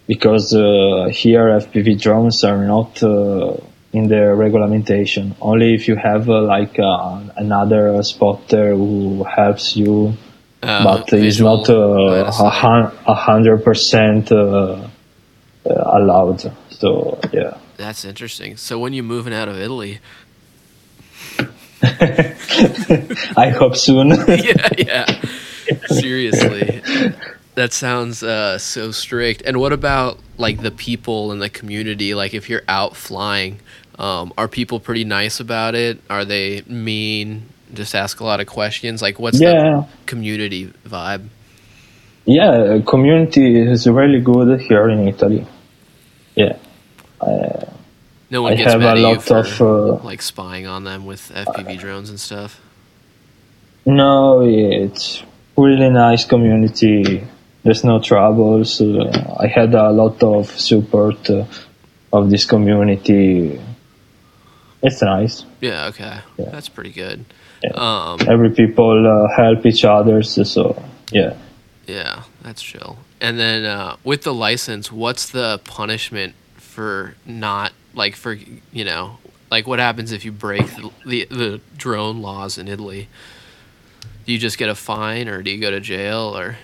[0.07, 3.57] because uh, here FPV drones are not uh,
[3.93, 5.35] in the regulation.
[5.41, 10.15] Only if you have uh, like uh, another spotter who helps you,
[10.61, 12.53] Uh, but it's not uh, a sight.
[12.63, 16.41] hun- a hundred percent uh, uh, allowed.
[16.71, 17.53] So yeah.
[17.77, 18.57] That's interesting.
[18.57, 20.01] So when you moving out of Italy?
[23.37, 24.09] I hope soon.
[24.29, 25.23] yeah, yeah.
[25.87, 26.83] Seriously.
[27.55, 29.43] That sounds uh, so strict.
[29.43, 32.15] And what about like the people in the community?
[32.15, 33.61] Like if you're out flying,
[33.99, 36.01] um, are people pretty nice about it?
[36.09, 37.49] Are they mean?
[37.75, 39.03] Just ask a lot of questions.
[39.03, 41.29] Like what's yeah, the community vibe?
[42.25, 42.81] yeah.
[42.87, 45.47] Community is really good here in Italy.
[46.35, 46.57] Yeah,
[48.31, 49.61] No one I gets have mad a lot for of.
[49.61, 52.61] Uh, like spying on them with FPV drones and stuff.
[53.87, 55.23] no, it's
[55.57, 57.25] really nice community.
[57.63, 58.81] There's no troubles.
[58.81, 61.45] Uh, I had a lot of support uh,
[62.13, 63.61] of this community.
[64.83, 65.45] It's nice.
[65.61, 66.21] Yeah, okay.
[66.37, 66.51] Yeah.
[66.51, 67.25] That's pretty good.
[67.65, 67.71] Yeah.
[67.73, 70.23] Um, Every people uh, help each other.
[70.23, 71.35] So, so yeah.
[71.87, 72.99] Yeah, that's chill.
[73.21, 79.19] And then uh, with the license, what's the punishment for not like for you know
[79.51, 83.09] like what happens if you break the, the the drone laws in Italy?
[84.25, 86.57] Do you just get a fine, or do you go to jail, or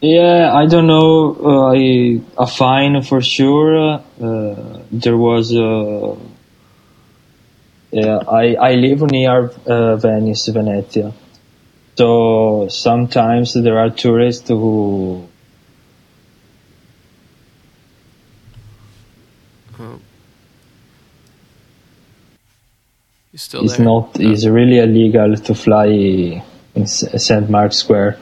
[0.00, 1.36] Yeah, I don't know.
[1.42, 4.00] Uh, I, a fine for sure.
[4.20, 5.54] Uh, there was.
[5.54, 6.16] Uh,
[7.92, 11.12] yeah, I I live near uh, Venice, Venetia,
[11.96, 15.28] So sometimes there are tourists who
[23.36, 23.84] you still it's there?
[23.84, 24.30] not No.
[24.30, 25.86] it's really illegal to fly
[26.74, 27.50] in St.
[27.50, 28.16] Mark's Square.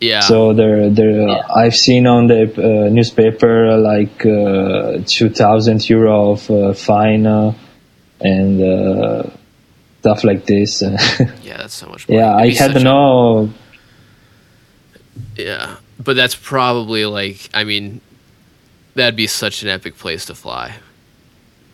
[0.00, 0.20] Yeah.
[0.20, 6.72] So there, there, I've seen on the uh, newspaper like uh, 2,000 euro of uh,
[6.72, 7.52] fine uh,
[8.20, 9.28] and uh,
[10.00, 10.80] stuff like this.
[11.42, 12.08] yeah, that's so much.
[12.08, 12.18] Money.
[12.20, 13.50] yeah, It'd I had such a- no.
[15.36, 18.00] Yeah, but that's probably like I mean,
[18.94, 20.76] that'd be such an epic place to fly.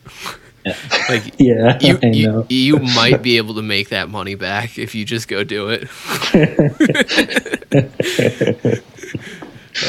[1.08, 5.04] like Yeah, you, you, you might be able to make that money back if you
[5.04, 5.88] just go do it.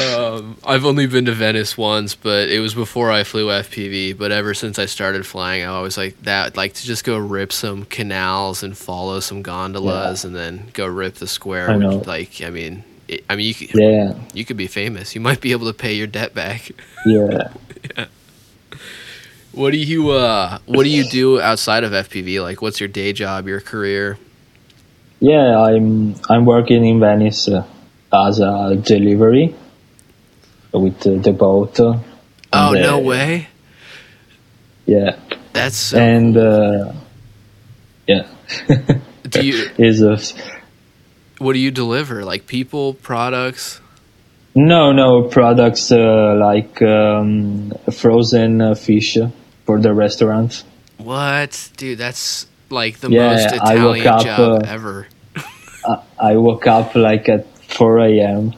[0.00, 4.18] um, I've only been to Venice once, but it was before I flew FPV.
[4.18, 7.52] But ever since I started flying, I always like that, like to just go rip
[7.52, 11.70] some canals and follow some gondolas, and then go rip the square.
[11.70, 11.96] I which, know.
[12.06, 15.14] like, I mean, it, I mean, you could, Yeah, you could be famous.
[15.14, 16.70] You might be able to pay your debt back.
[17.06, 17.48] yeah.
[19.56, 22.42] What do you uh What do you do outside of FPV?
[22.42, 24.18] Like, what's your day job, your career?
[25.18, 27.64] Yeah, I'm I'm working in Venice uh,
[28.12, 29.54] as a delivery
[30.72, 31.80] with uh, the boat.
[31.80, 31.98] uh,
[32.52, 33.48] Oh and, no uh, way!
[34.84, 35.16] Yeah,
[35.54, 36.92] That's so and uh,
[38.06, 38.28] yeah,
[39.28, 39.70] Do you?
[39.78, 40.18] is a
[41.38, 42.24] What do you deliver?
[42.24, 43.80] Like people, products?
[44.54, 49.16] no no products uh, like um, frozen uh, fish
[49.66, 50.64] for the restaurant.
[50.98, 51.98] What, dude?
[51.98, 55.08] That's like the Yeah, most I woke Italian up, job uh, ever.
[55.86, 58.54] I, I woke up like at 4 a.m.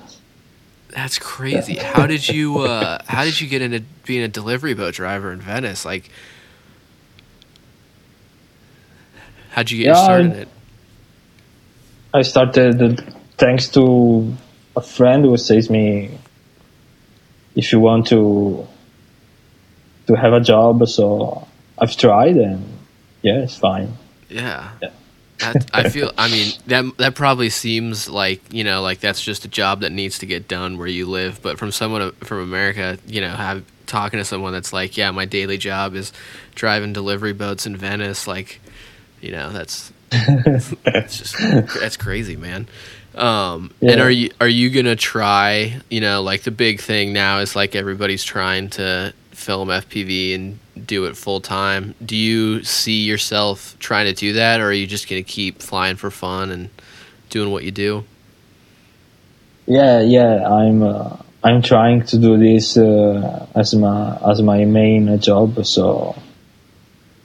[0.91, 1.77] That's crazy.
[1.77, 2.61] How did you?
[2.61, 5.85] uh How did you get into being a delivery boat driver in Venice?
[5.85, 6.11] Like,
[9.51, 10.49] how'd you get Yeah, started in it?
[12.15, 13.03] I started uh,
[13.39, 14.37] thanks to
[14.77, 16.19] a friend who says me
[17.55, 18.69] if you want to
[20.09, 20.87] to have a job.
[20.89, 21.47] So
[21.79, 22.65] I've tried and
[23.23, 23.97] yeah, it's fine.
[24.29, 24.71] Yeah.
[24.83, 24.91] Yeah.
[25.39, 26.11] That, I feel.
[26.19, 29.93] I mean, that that probably seems like you know, like that's just a job that
[29.93, 31.41] needs to get done where you live.
[31.41, 35.27] But from someone from America, you know, have talking to someone that's like, yeah, my
[35.27, 36.13] daily job is
[36.57, 38.27] driving delivery boats in Venice.
[38.27, 38.61] Like,
[39.21, 41.39] you know, that's it's just
[41.81, 42.67] that's crazy, man.
[43.15, 45.81] Um, And are you are you gonna try?
[45.89, 50.59] You know, like the big thing now is like everybody's trying to film FPV and
[50.87, 51.95] do it full time.
[52.05, 55.97] Do you see yourself trying to do that, or are you just gonna keep flying
[55.97, 56.71] for fun and
[57.31, 58.05] doing what you do?
[59.67, 65.19] Yeah, yeah, I'm uh, I'm trying to do this uh, as my as my main
[65.21, 65.65] job.
[65.65, 66.17] So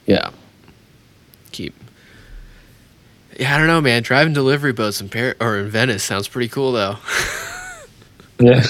[0.06, 0.30] Yeah.
[1.52, 1.74] Keep.
[3.38, 4.02] Yeah, I don't know, man.
[4.02, 6.98] Driving delivery boats in Paris or in Venice sounds pretty cool, though.
[8.38, 8.64] yeah.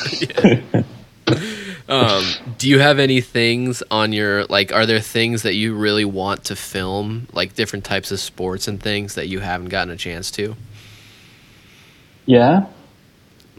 [1.89, 2.25] um,
[2.59, 4.73] do you have any things on your like?
[4.73, 8.83] Are there things that you really want to film, like different types of sports and
[8.83, 10.57] things that you haven't gotten a chance to?
[12.27, 12.67] yeah,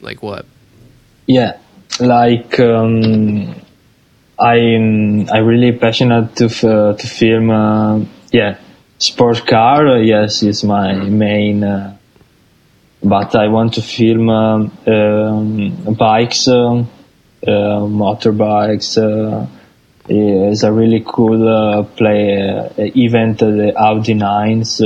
[0.02, 0.46] Like what?
[1.28, 1.58] yeah.
[2.00, 3.54] like um,
[4.40, 7.50] I'm I'm really passionate to f- to film.
[7.52, 8.58] Uh, yeah,
[8.98, 9.88] sport car.
[9.88, 11.64] Uh, yes, is my main.
[11.64, 11.96] Uh,
[13.04, 16.84] but I want to film um, um, bikes, uh,
[17.48, 18.98] Uh, motorbikes.
[18.98, 19.48] Uh,
[20.08, 24.82] it's a really cool uh, play uh, event, uh, the Audi Nines.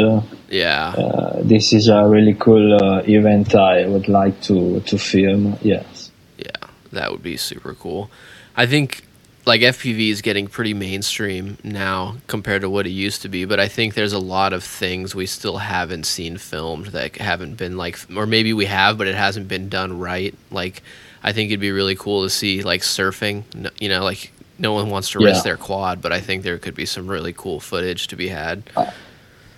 [0.49, 3.55] yeah, this is a really cool event.
[3.55, 5.57] I would like to to film.
[5.61, 6.11] Yes.
[6.37, 8.09] Yeah, that would be super cool.
[8.55, 9.03] I think
[9.45, 13.59] like FPV is getting pretty mainstream now compared to what it used to be, but
[13.59, 17.75] I think there's a lot of things we still haven't seen filmed that haven't been
[17.75, 20.35] like, or maybe we have, but it hasn't been done right.
[20.51, 20.83] Like,
[21.23, 23.43] I think it'd be really cool to see like surfing.
[23.79, 26.75] You know, like no one wants to risk their quad, but I think there could
[26.75, 28.63] be some really cool footage to be had.
[28.75, 28.91] Uh,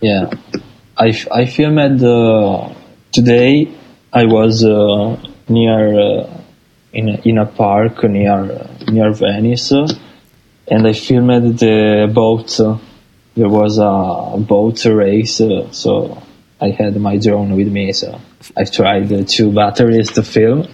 [0.02, 0.32] yeah,
[0.98, 2.74] I I filmed uh,
[3.12, 3.72] today.
[4.14, 6.42] I was uh, near uh,
[6.94, 12.60] in a, in a park near near Venice, and I filmed the boat.
[13.34, 15.38] There was a boat race,
[15.72, 16.22] so
[16.60, 17.94] I had my drone with me.
[17.94, 18.20] So
[18.58, 20.68] I tried two batteries to film,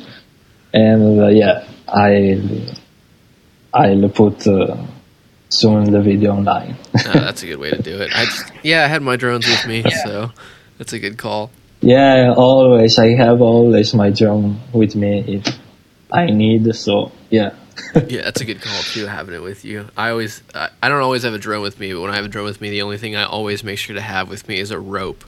[0.78, 2.40] and uh, yeah, I
[3.74, 4.78] I'll put uh,
[5.50, 6.76] soon the video online.
[6.96, 8.12] oh, that's a good way to do it.
[8.16, 10.04] I just, yeah, I had my drones with me, yeah.
[10.06, 10.32] so
[10.78, 11.50] that's a good call.
[11.82, 12.98] Yeah, always.
[13.00, 15.58] I have always my drone with me if
[16.12, 16.76] I need.
[16.76, 17.54] So yeah.
[18.08, 19.06] yeah, that's a good call too.
[19.06, 21.94] Having it with you, I always, I, I don't always have a drone with me,
[21.94, 23.96] but when I have a drone with me, the only thing I always make sure
[23.96, 25.24] to have with me is a rope,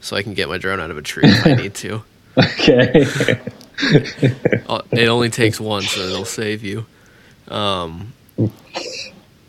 [0.00, 2.04] so I can get my drone out of a tree if I need to.
[2.36, 3.40] Okay.
[4.92, 6.86] It only takes one, so it'll save you.
[7.48, 8.12] Um,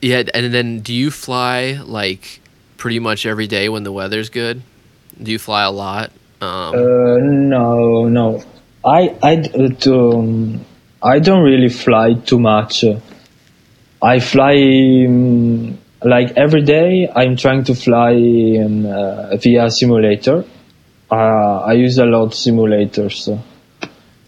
[0.01, 2.41] yeah, and then do you fly like
[2.77, 4.61] pretty much every day when the weather's good?
[5.21, 6.11] Do you fly a lot?
[6.41, 8.43] Um, uh, no, no.
[8.83, 9.33] I I
[9.87, 10.65] um,
[11.01, 12.83] I don't really fly too much.
[14.01, 14.55] I fly
[15.07, 17.09] um, like every day.
[17.13, 18.13] I'm trying to fly
[18.63, 20.43] um, uh, via simulator.
[21.09, 23.39] Uh, I use a lot of simulators.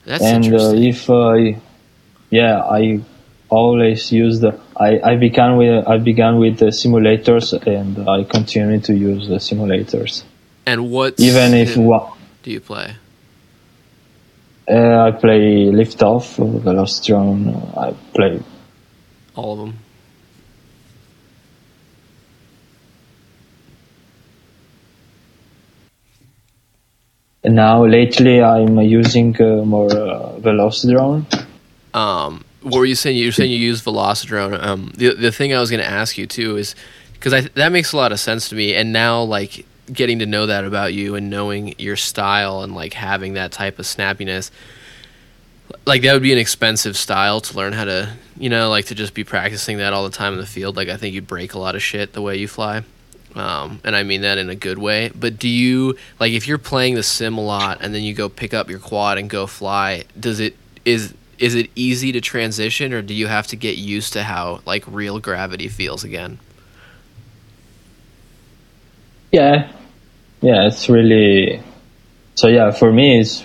[0.08, 1.34] That's and uh, if uh,
[2.30, 3.02] yeah, I
[3.50, 4.58] always use the.
[4.74, 9.36] I, I began with I began with the simulators and I continue to use the
[9.36, 10.24] simulators.
[10.66, 12.96] And what even if what do you play?
[14.70, 17.78] Uh, I play Liftoff, Velocidrone.
[17.78, 18.42] I play
[19.36, 19.80] all of them.
[27.48, 31.26] Now lately I'm using uh, more uh, Velocidrone.
[31.94, 33.18] Um, what were you saying?
[33.18, 36.28] You're saying you use velocidrone Um, the the thing I was going to ask you
[36.28, 36.76] too is
[37.14, 38.76] because that makes a lot of sense to me.
[38.76, 42.94] And now like getting to know that about you and knowing your style and like
[42.94, 44.52] having that type of snappiness
[45.86, 48.96] like that would be an expensive style to learn how to you know like to
[48.96, 51.54] just be practicing that all the time in the field like i think you'd break
[51.54, 52.84] a lot of shit the way you fly
[53.36, 55.12] um, and i mean that in a good way.
[55.14, 58.30] But do you like if you're playing the sim a lot and then you go
[58.30, 60.56] pick up your quad and go fly does it
[60.86, 64.62] is is it easy to transition or do you have to get used to how
[64.66, 66.40] like real gravity feels again?
[69.32, 69.72] Yeah.
[70.42, 71.62] Yeah it's really
[72.36, 73.44] so yeah for me it's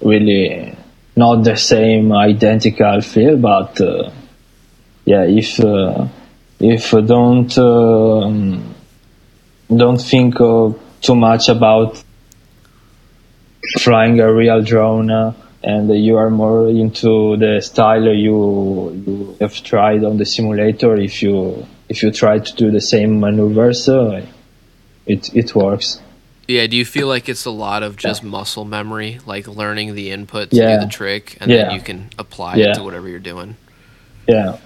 [0.00, 0.76] really
[1.16, 4.10] not the same identical feel but uh,
[5.04, 6.06] yeah if uh,
[6.58, 8.69] if don't uh,
[9.76, 12.02] don't think too much about
[13.78, 19.54] flying a real drone uh, and you are more into the style you you have
[19.62, 24.24] tried on the simulator if you if you try to do the same maneuvers uh,
[25.06, 26.00] it it works
[26.50, 28.28] yeah, do you feel like it's a lot of just yeah.
[28.28, 30.80] muscle memory, like learning the input to yeah.
[30.80, 31.66] do the trick, and yeah.
[31.66, 33.56] then you can apply it to whatever you're doing?
[34.26, 34.58] Yeah,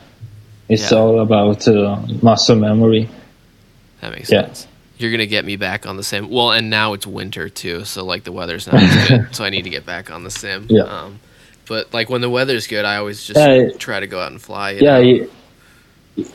[0.66, 3.10] it's all about uh, muscle memory.
[4.00, 4.66] That makes sense.
[4.96, 6.30] You're gonna get me back on the sim.
[6.30, 9.62] Well, and now it's winter too, so like the weather's not good, so I need
[9.62, 10.66] to get back on the sim.
[10.70, 10.82] Yeah.
[10.82, 11.20] Um,
[11.66, 14.72] but like when the weather's good, I always just try to go out and fly.
[14.72, 14.98] yeah,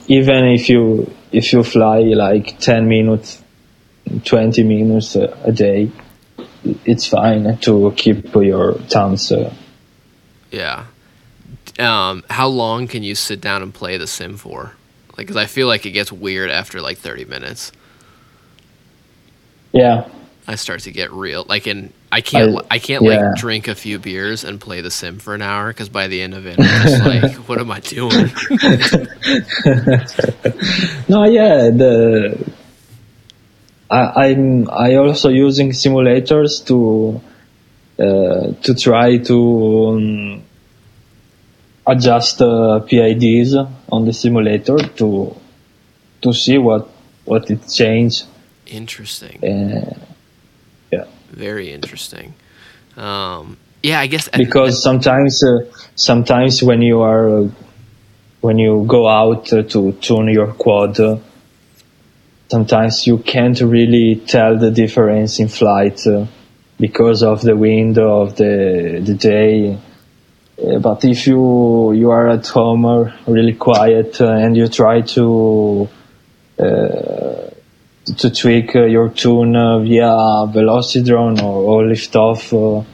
[0.07, 3.41] even if you if you fly like ten minutes
[4.26, 5.91] 20 minutes a day,
[6.86, 9.32] it's fine to keep your thumbs.
[9.32, 9.53] Uh,
[10.51, 10.86] yeah.
[11.78, 14.74] Um, how long can you sit down and play the sim for?
[15.10, 17.72] Like, because I feel like it gets weird after like 30 minutes.
[19.72, 20.10] Yeah.
[20.48, 21.46] I start to get real.
[21.48, 23.30] Like, in I can't I, I can't yeah.
[23.30, 26.20] like drink a few beers and play the sim for an hour because by the
[26.22, 28.10] end of it, I'm just like, what am I doing?
[31.08, 32.52] no, yeah, the
[33.92, 37.22] I, am I also using simulators to
[38.04, 40.44] uh, to try to um,
[41.86, 43.54] adjust uh, PIDs
[43.92, 45.36] on the simulator to
[46.22, 46.90] to see what
[47.26, 48.26] what it changed.
[48.70, 49.44] Interesting.
[49.44, 49.98] Uh,
[50.92, 52.34] yeah, very interesting.
[52.98, 57.50] Um, yeah, I guess because sometimes uh, sometimes when you are uh,
[58.42, 61.18] when you go out uh, to tune your quad, uh,
[62.50, 66.26] sometimes you can't really tell the difference in flight uh,
[66.80, 69.80] because of the wind of the the day.
[70.58, 75.88] But if you you are at home or really quiet and you try to
[78.18, 80.12] to tweak your tune via
[80.53, 82.86] Velocidrone or, or liftoff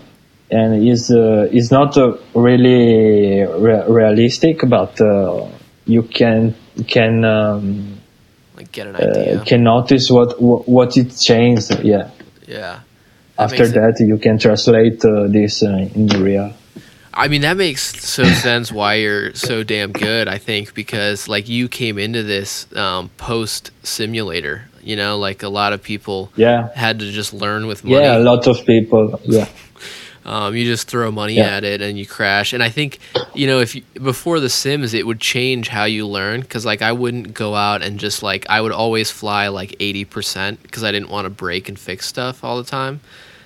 [0.52, 5.48] and is uh, is not uh, really re- realistic, but uh,
[5.86, 6.56] you can
[6.88, 7.98] can um,
[8.56, 9.44] like get an idea.
[9.46, 11.84] can notice what, what what it changed.
[11.84, 12.12] Yeah.
[12.48, 12.82] Yeah.
[13.38, 16.54] That After that, you can translate this in the real.
[17.14, 20.28] I mean, that makes so sense why you're so damn good.
[20.28, 24.70] I think because like you came into this um, post simulator.
[24.86, 28.04] You know, like a lot of people yeah had to just learn with money.
[28.04, 29.20] Yeah, a lot of people.
[29.24, 29.50] Yeah.
[30.26, 31.58] Um, you just throw money yeah.
[31.58, 32.52] at it and you crash.
[32.52, 32.98] And I think,
[33.36, 36.42] you know, if you, before the Sims, it would change how you learn.
[36.42, 40.64] Cause like I wouldn't go out and just like, I would always fly like 80%
[40.64, 43.02] because I didn't want to break and fix stuff all the time.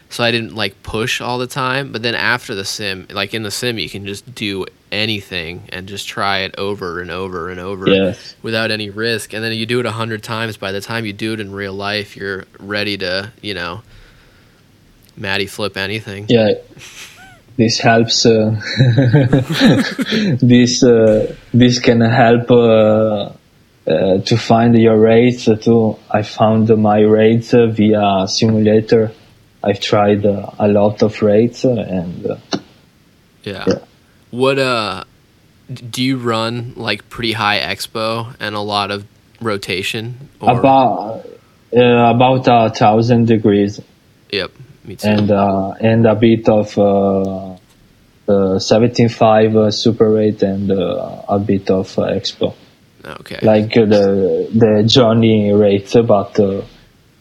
[0.09, 1.91] So I didn't like push all the time.
[1.91, 5.87] But then after the Sim, like in the Sim, you can just do anything and
[5.87, 8.35] just try it over and over and over yes.
[8.41, 9.33] without any risk.
[9.33, 10.57] And then you do it a hundred times.
[10.57, 13.81] By the time you do it in real life, you're ready to, you know,
[15.17, 16.27] Matty flip anything.
[16.29, 16.53] Yeah,
[17.57, 18.25] this helps.
[18.25, 18.51] Uh,
[20.41, 23.33] this uh, this can help uh,
[23.85, 25.97] uh to find your rates too.
[26.09, 29.11] I found my rates via simulator.
[29.61, 32.37] I've tried uh, a lot of rates and uh,
[33.43, 33.65] yeah.
[33.67, 33.79] yeah.
[34.31, 35.03] What uh,
[35.89, 39.05] do you run like pretty high expo and a lot of
[39.41, 40.29] rotation?
[40.39, 40.59] Or?
[40.59, 41.25] About
[41.71, 43.79] about a thousand degrees.
[44.31, 44.51] Yep.
[45.03, 47.57] And uh, and a bit of uh,
[48.27, 52.55] uh, 75 uh, super rate and uh, a bit of uh, expo.
[53.05, 53.39] Okay.
[53.41, 56.39] Like the the Johnny rate, but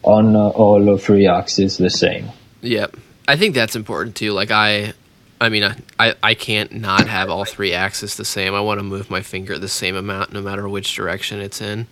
[0.01, 2.29] on all three axes the same.
[2.61, 2.95] Yep.
[3.27, 4.33] I think that's important too.
[4.33, 4.93] Like I,
[5.41, 5.63] I mean,
[5.97, 8.53] I, I can't not have all three axes the same.
[8.53, 11.87] I want to move my finger the same amount no matter which direction it's in.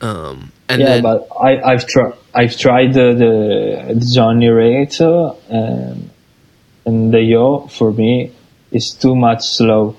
[0.00, 3.14] Um, and yeah, then, but I, I've tried I've tried the,
[3.94, 6.10] the, Johnny rate and
[6.86, 8.32] and the yaw for me
[8.70, 9.96] is too much slow.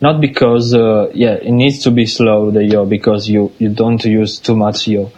[0.00, 4.02] Not because uh, yeah it needs to be slow the yaw because you you don't
[4.02, 5.10] use too much yaw,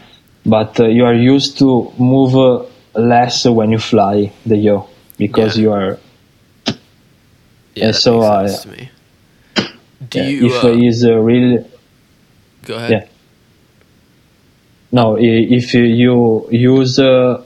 [0.44, 2.64] but uh, you are used to move uh,
[2.98, 4.86] less when you fly the yaw
[5.16, 5.62] because yeah.
[5.62, 5.98] you are.
[7.74, 8.48] Yeah, so uh,
[10.08, 11.68] Do yeah, you, if uh, is a real.
[12.64, 12.90] go ahead.
[12.90, 13.08] Yeah
[14.92, 17.44] no, if you use uh,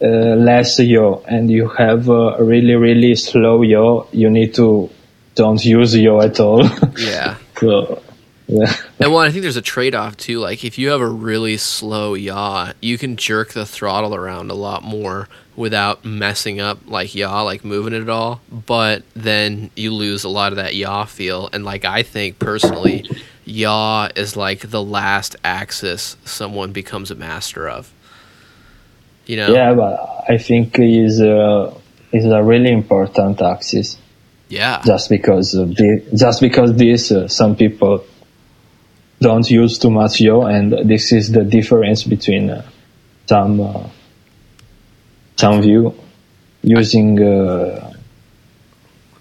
[0.00, 4.90] uh, less yaw and you have a really really slow yaw, you need to
[5.34, 6.64] don't use yaw at all.
[6.96, 7.36] Yeah.
[7.60, 8.02] so,
[8.46, 8.72] yeah.
[9.00, 10.38] And well, I think there's a trade off too.
[10.38, 14.54] Like if you have a really slow yaw, you can jerk the throttle around a
[14.54, 18.40] lot more without messing up like yaw, like moving it at all.
[18.50, 21.48] But then you lose a lot of that yaw feel.
[21.52, 23.04] And like I think personally,
[23.44, 27.92] yaw is like the last axis someone becomes a master of.
[29.26, 29.54] You know?
[29.54, 31.74] Yeah, but I think is uh,
[32.12, 33.98] is a really important axis.
[34.48, 34.82] Yeah.
[34.84, 38.04] Just because of the, just because this uh, some people
[39.24, 42.62] don't use too much yaw, and this is the difference between uh,
[43.26, 43.88] some uh,
[45.36, 45.94] some view
[46.62, 47.10] using.
[47.20, 47.92] Uh,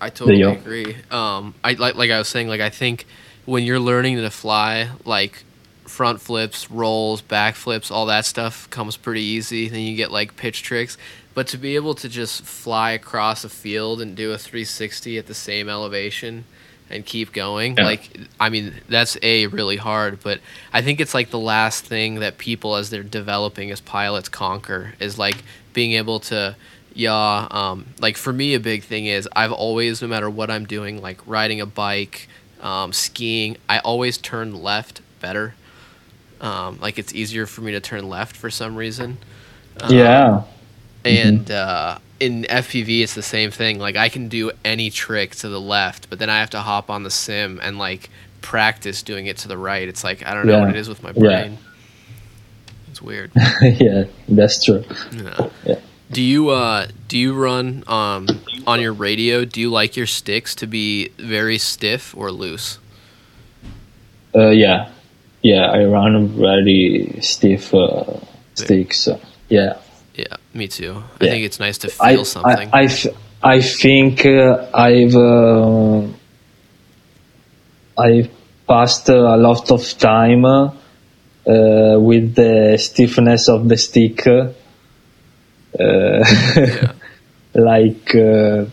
[0.02, 0.98] I totally agree.
[1.10, 3.06] Um, I like like I was saying, like I think
[3.46, 5.44] when you're learning to fly, like
[5.88, 9.70] front flips, rolls, back flips, all that stuff comes pretty easy.
[9.70, 10.98] Then you get like pitch tricks.
[11.34, 15.26] But to be able to just fly across a field and do a 360 at
[15.26, 16.46] the same elevation
[16.94, 17.84] and keep going, yeah.
[17.84, 20.22] like, I mean, that's A, really hard.
[20.24, 20.40] But
[20.72, 24.94] I think it's like the last thing that people, as they're developing as pilots, conquer
[25.00, 26.56] is like being able to
[26.96, 30.64] yeah um, like for me a big thing is i've always no matter what i'm
[30.64, 32.30] doing like riding a bike
[32.64, 35.54] um, skiing, I always turn left better.
[36.42, 39.18] Um, like it's easier for me to turn left for some reason.
[39.82, 40.44] Um, yeah.
[41.06, 41.98] And mm-hmm.
[41.98, 43.80] uh, in FPV, it's the same thing.
[43.80, 46.90] Like I can do any trick to the left, but then I have to hop
[46.90, 48.10] on the sim and like
[48.42, 49.88] practice doing it to the right.
[49.88, 50.62] It's like I don't know yeah.
[50.62, 51.54] what it is with my brain.
[51.54, 51.58] Yeah.
[52.92, 53.32] It's weird.
[53.62, 54.84] yeah, that's true.
[55.12, 55.50] Yeah.
[55.66, 55.80] yeah.
[56.12, 58.28] Do you uh do you run um
[58.68, 62.80] on your radio, do you like your sticks to be very stiff or loose?
[64.36, 64.90] Uh, yeah,
[65.42, 65.66] yeah.
[65.66, 68.20] I run very stiff uh,
[68.56, 69.08] sticks.
[69.50, 69.78] Yeah.
[70.16, 71.04] Yeah, me too.
[71.20, 71.32] I Yeah.
[71.32, 72.70] think it's nice to feel I, something.
[72.72, 76.08] I, I, I think uh, I've uh,
[77.98, 78.30] I've
[78.68, 80.72] passed a lot of time uh,
[81.46, 84.54] with the stiffness of the stick, uh,
[87.56, 88.66] like uh,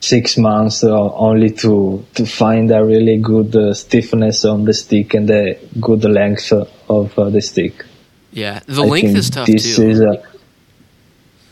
[0.00, 5.14] six months uh, only to to find a really good uh, stiffness on the stick
[5.14, 6.52] and a good length
[6.88, 7.84] of the stick.
[8.32, 9.88] Yeah, the I length is tough this too.
[9.90, 10.22] Is, uh,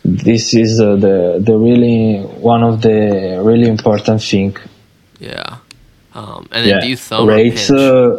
[0.05, 4.57] this is uh, the the really one of the really important thing.
[5.19, 5.59] yeah.
[6.13, 7.69] Um, and then Yeah, do you thumb rates.
[7.69, 7.79] pinch?
[7.81, 8.17] Uh,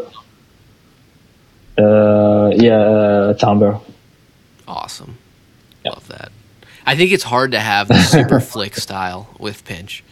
[1.77, 3.79] uh, yeah, uh, timbre.
[4.67, 5.17] awesome.
[5.83, 5.91] Yeah.
[5.91, 6.31] Love that.
[6.85, 10.03] I think it's hard to have the super flick style with pinch.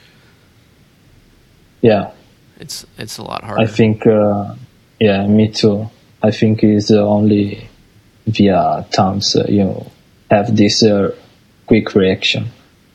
[1.81, 2.11] Yeah,
[2.59, 3.61] It's it's a lot harder.
[3.63, 4.05] I think.
[4.05, 4.55] Uh,
[4.99, 5.89] yeah, me too.
[6.21, 7.69] I think it's uh, only
[8.31, 9.85] via thumbs uh, you
[10.29, 11.15] have this uh,
[11.65, 12.47] quick reaction.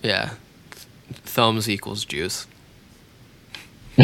[0.02, 0.30] yeah.
[1.26, 2.46] Thumbs equals juice.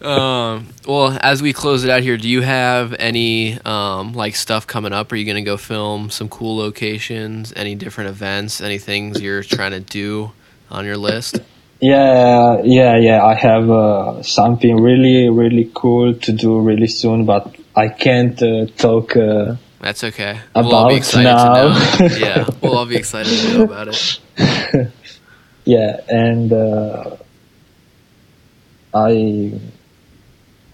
[0.00, 4.66] um, well, as we close it out here, do you have any um, like stuff
[4.66, 5.10] coming up?
[5.10, 7.52] Are you going to go film some cool locations?
[7.56, 8.60] Any different events?
[8.60, 10.32] Any things you're trying to do
[10.70, 11.40] on your list?
[11.80, 13.24] Yeah, yeah, yeah.
[13.24, 18.66] I have uh, something really, really cool to do really soon, but I can't uh,
[18.76, 19.16] talk.
[19.16, 20.40] Uh, That's okay.
[20.54, 21.96] we'll all be About excited now.
[21.96, 22.16] to know.
[22.26, 24.20] yeah, we'll all be excited to know about it.
[25.64, 27.16] yeah, and uh,
[28.94, 29.60] I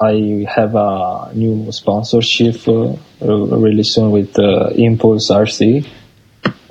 [0.01, 5.87] I have a new sponsorship uh, really soon with uh, Impulse RC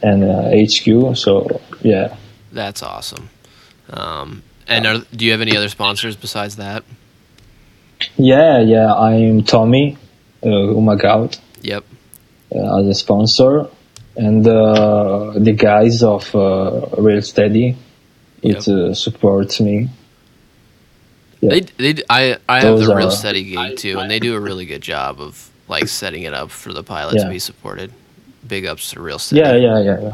[0.02, 1.18] and uh, HQ.
[1.18, 2.16] So yeah,
[2.52, 3.30] That's awesome.
[3.90, 6.84] Um, and are, do you have any other sponsors besides that?
[8.16, 8.94] yeah, yeah.
[8.94, 9.98] I'm Tommy
[10.44, 11.40] uh, Umagout.
[11.62, 11.84] Yep.
[12.56, 13.68] uh, as a sponsor,
[14.16, 17.76] and uh, the guys of uh, ReelSteady,
[18.42, 19.90] it uh, supports me.
[21.40, 21.50] Yeah.
[21.78, 24.40] They, they, I, I have the real are- steady gig too, and they do a
[24.40, 27.92] really good job of like setting it up for the pilot to be supported.
[28.48, 29.38] Big ups to ReelSteady.
[29.38, 30.14] Yeah, Yeah, yeah,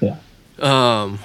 [0.00, 0.16] yeah,
[0.60, 1.02] yeah.
[1.02, 1.18] Um,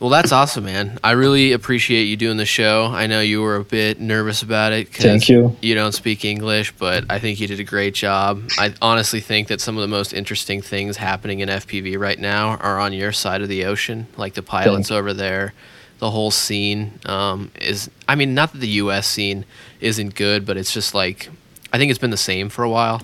[0.00, 0.98] well, that's awesome, man.
[1.04, 2.86] I really appreciate you doing the show.
[2.86, 4.88] I know you were a bit nervous about it.
[4.88, 5.56] Thank you.
[5.60, 8.42] You don't speak English, but I think you did a great job.
[8.58, 12.56] I honestly think that some of the most interesting things happening in FPV right now
[12.56, 15.52] are on your side of the ocean, like the pilots over there.
[15.98, 19.06] The whole scene um, is, I mean, not that the U.S.
[19.06, 19.44] scene
[19.82, 21.28] isn't good, but it's just like,
[21.74, 23.02] I think it's been the same for a while.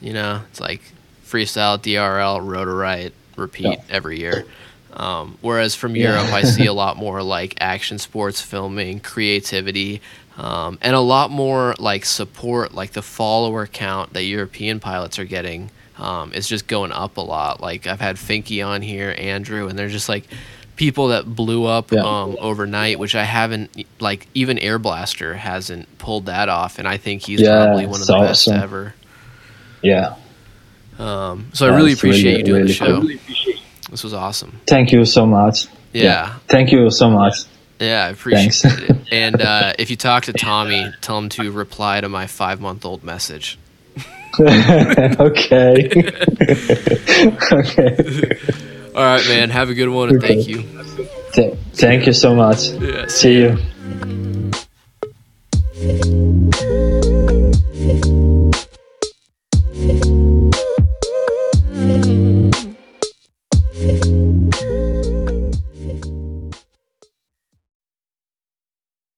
[0.00, 0.80] You know, it's like
[1.26, 3.82] freestyle, DRL, Rotor Riot, repeat Yeah.
[3.90, 4.46] every year.
[4.94, 6.10] Um, whereas from Yeah.
[6.18, 10.00] Europe, I see a lot more like action sports filming, creativity,
[10.36, 12.74] um, and a lot more like support.
[12.74, 17.20] Like the follower count that European pilots are getting um, is just going up a
[17.20, 17.60] lot.
[17.60, 20.24] Like I've had Finky on here, Andrew, and they're just like
[20.76, 22.00] people that blew up Yeah.
[22.00, 26.96] um, overnight, which I haven't like even Air Blaster hasn't pulled that off, and I
[26.96, 28.94] think he's Yeah, probably one of the best ever.
[29.82, 30.14] Yeah.
[30.98, 33.00] Um, so I really appreciate really- you doing really the show.
[33.00, 33.51] cool.
[33.92, 34.58] This was awesome.
[34.66, 35.66] Thank you so much.
[35.92, 36.38] Yeah.
[36.48, 37.44] Thank you so much.
[37.78, 38.90] Yeah, I appreciate Thanks.
[38.90, 38.96] it.
[39.12, 42.86] And uh, if you talk to Tommy, tell him to reply to my five month
[42.86, 43.58] old message.
[44.40, 45.20] okay.
[47.52, 48.38] okay.
[48.94, 49.50] All right, man.
[49.50, 50.64] Have a good one and thank you.
[51.34, 52.70] Th- thank you so much.
[52.70, 53.58] Yeah, See you.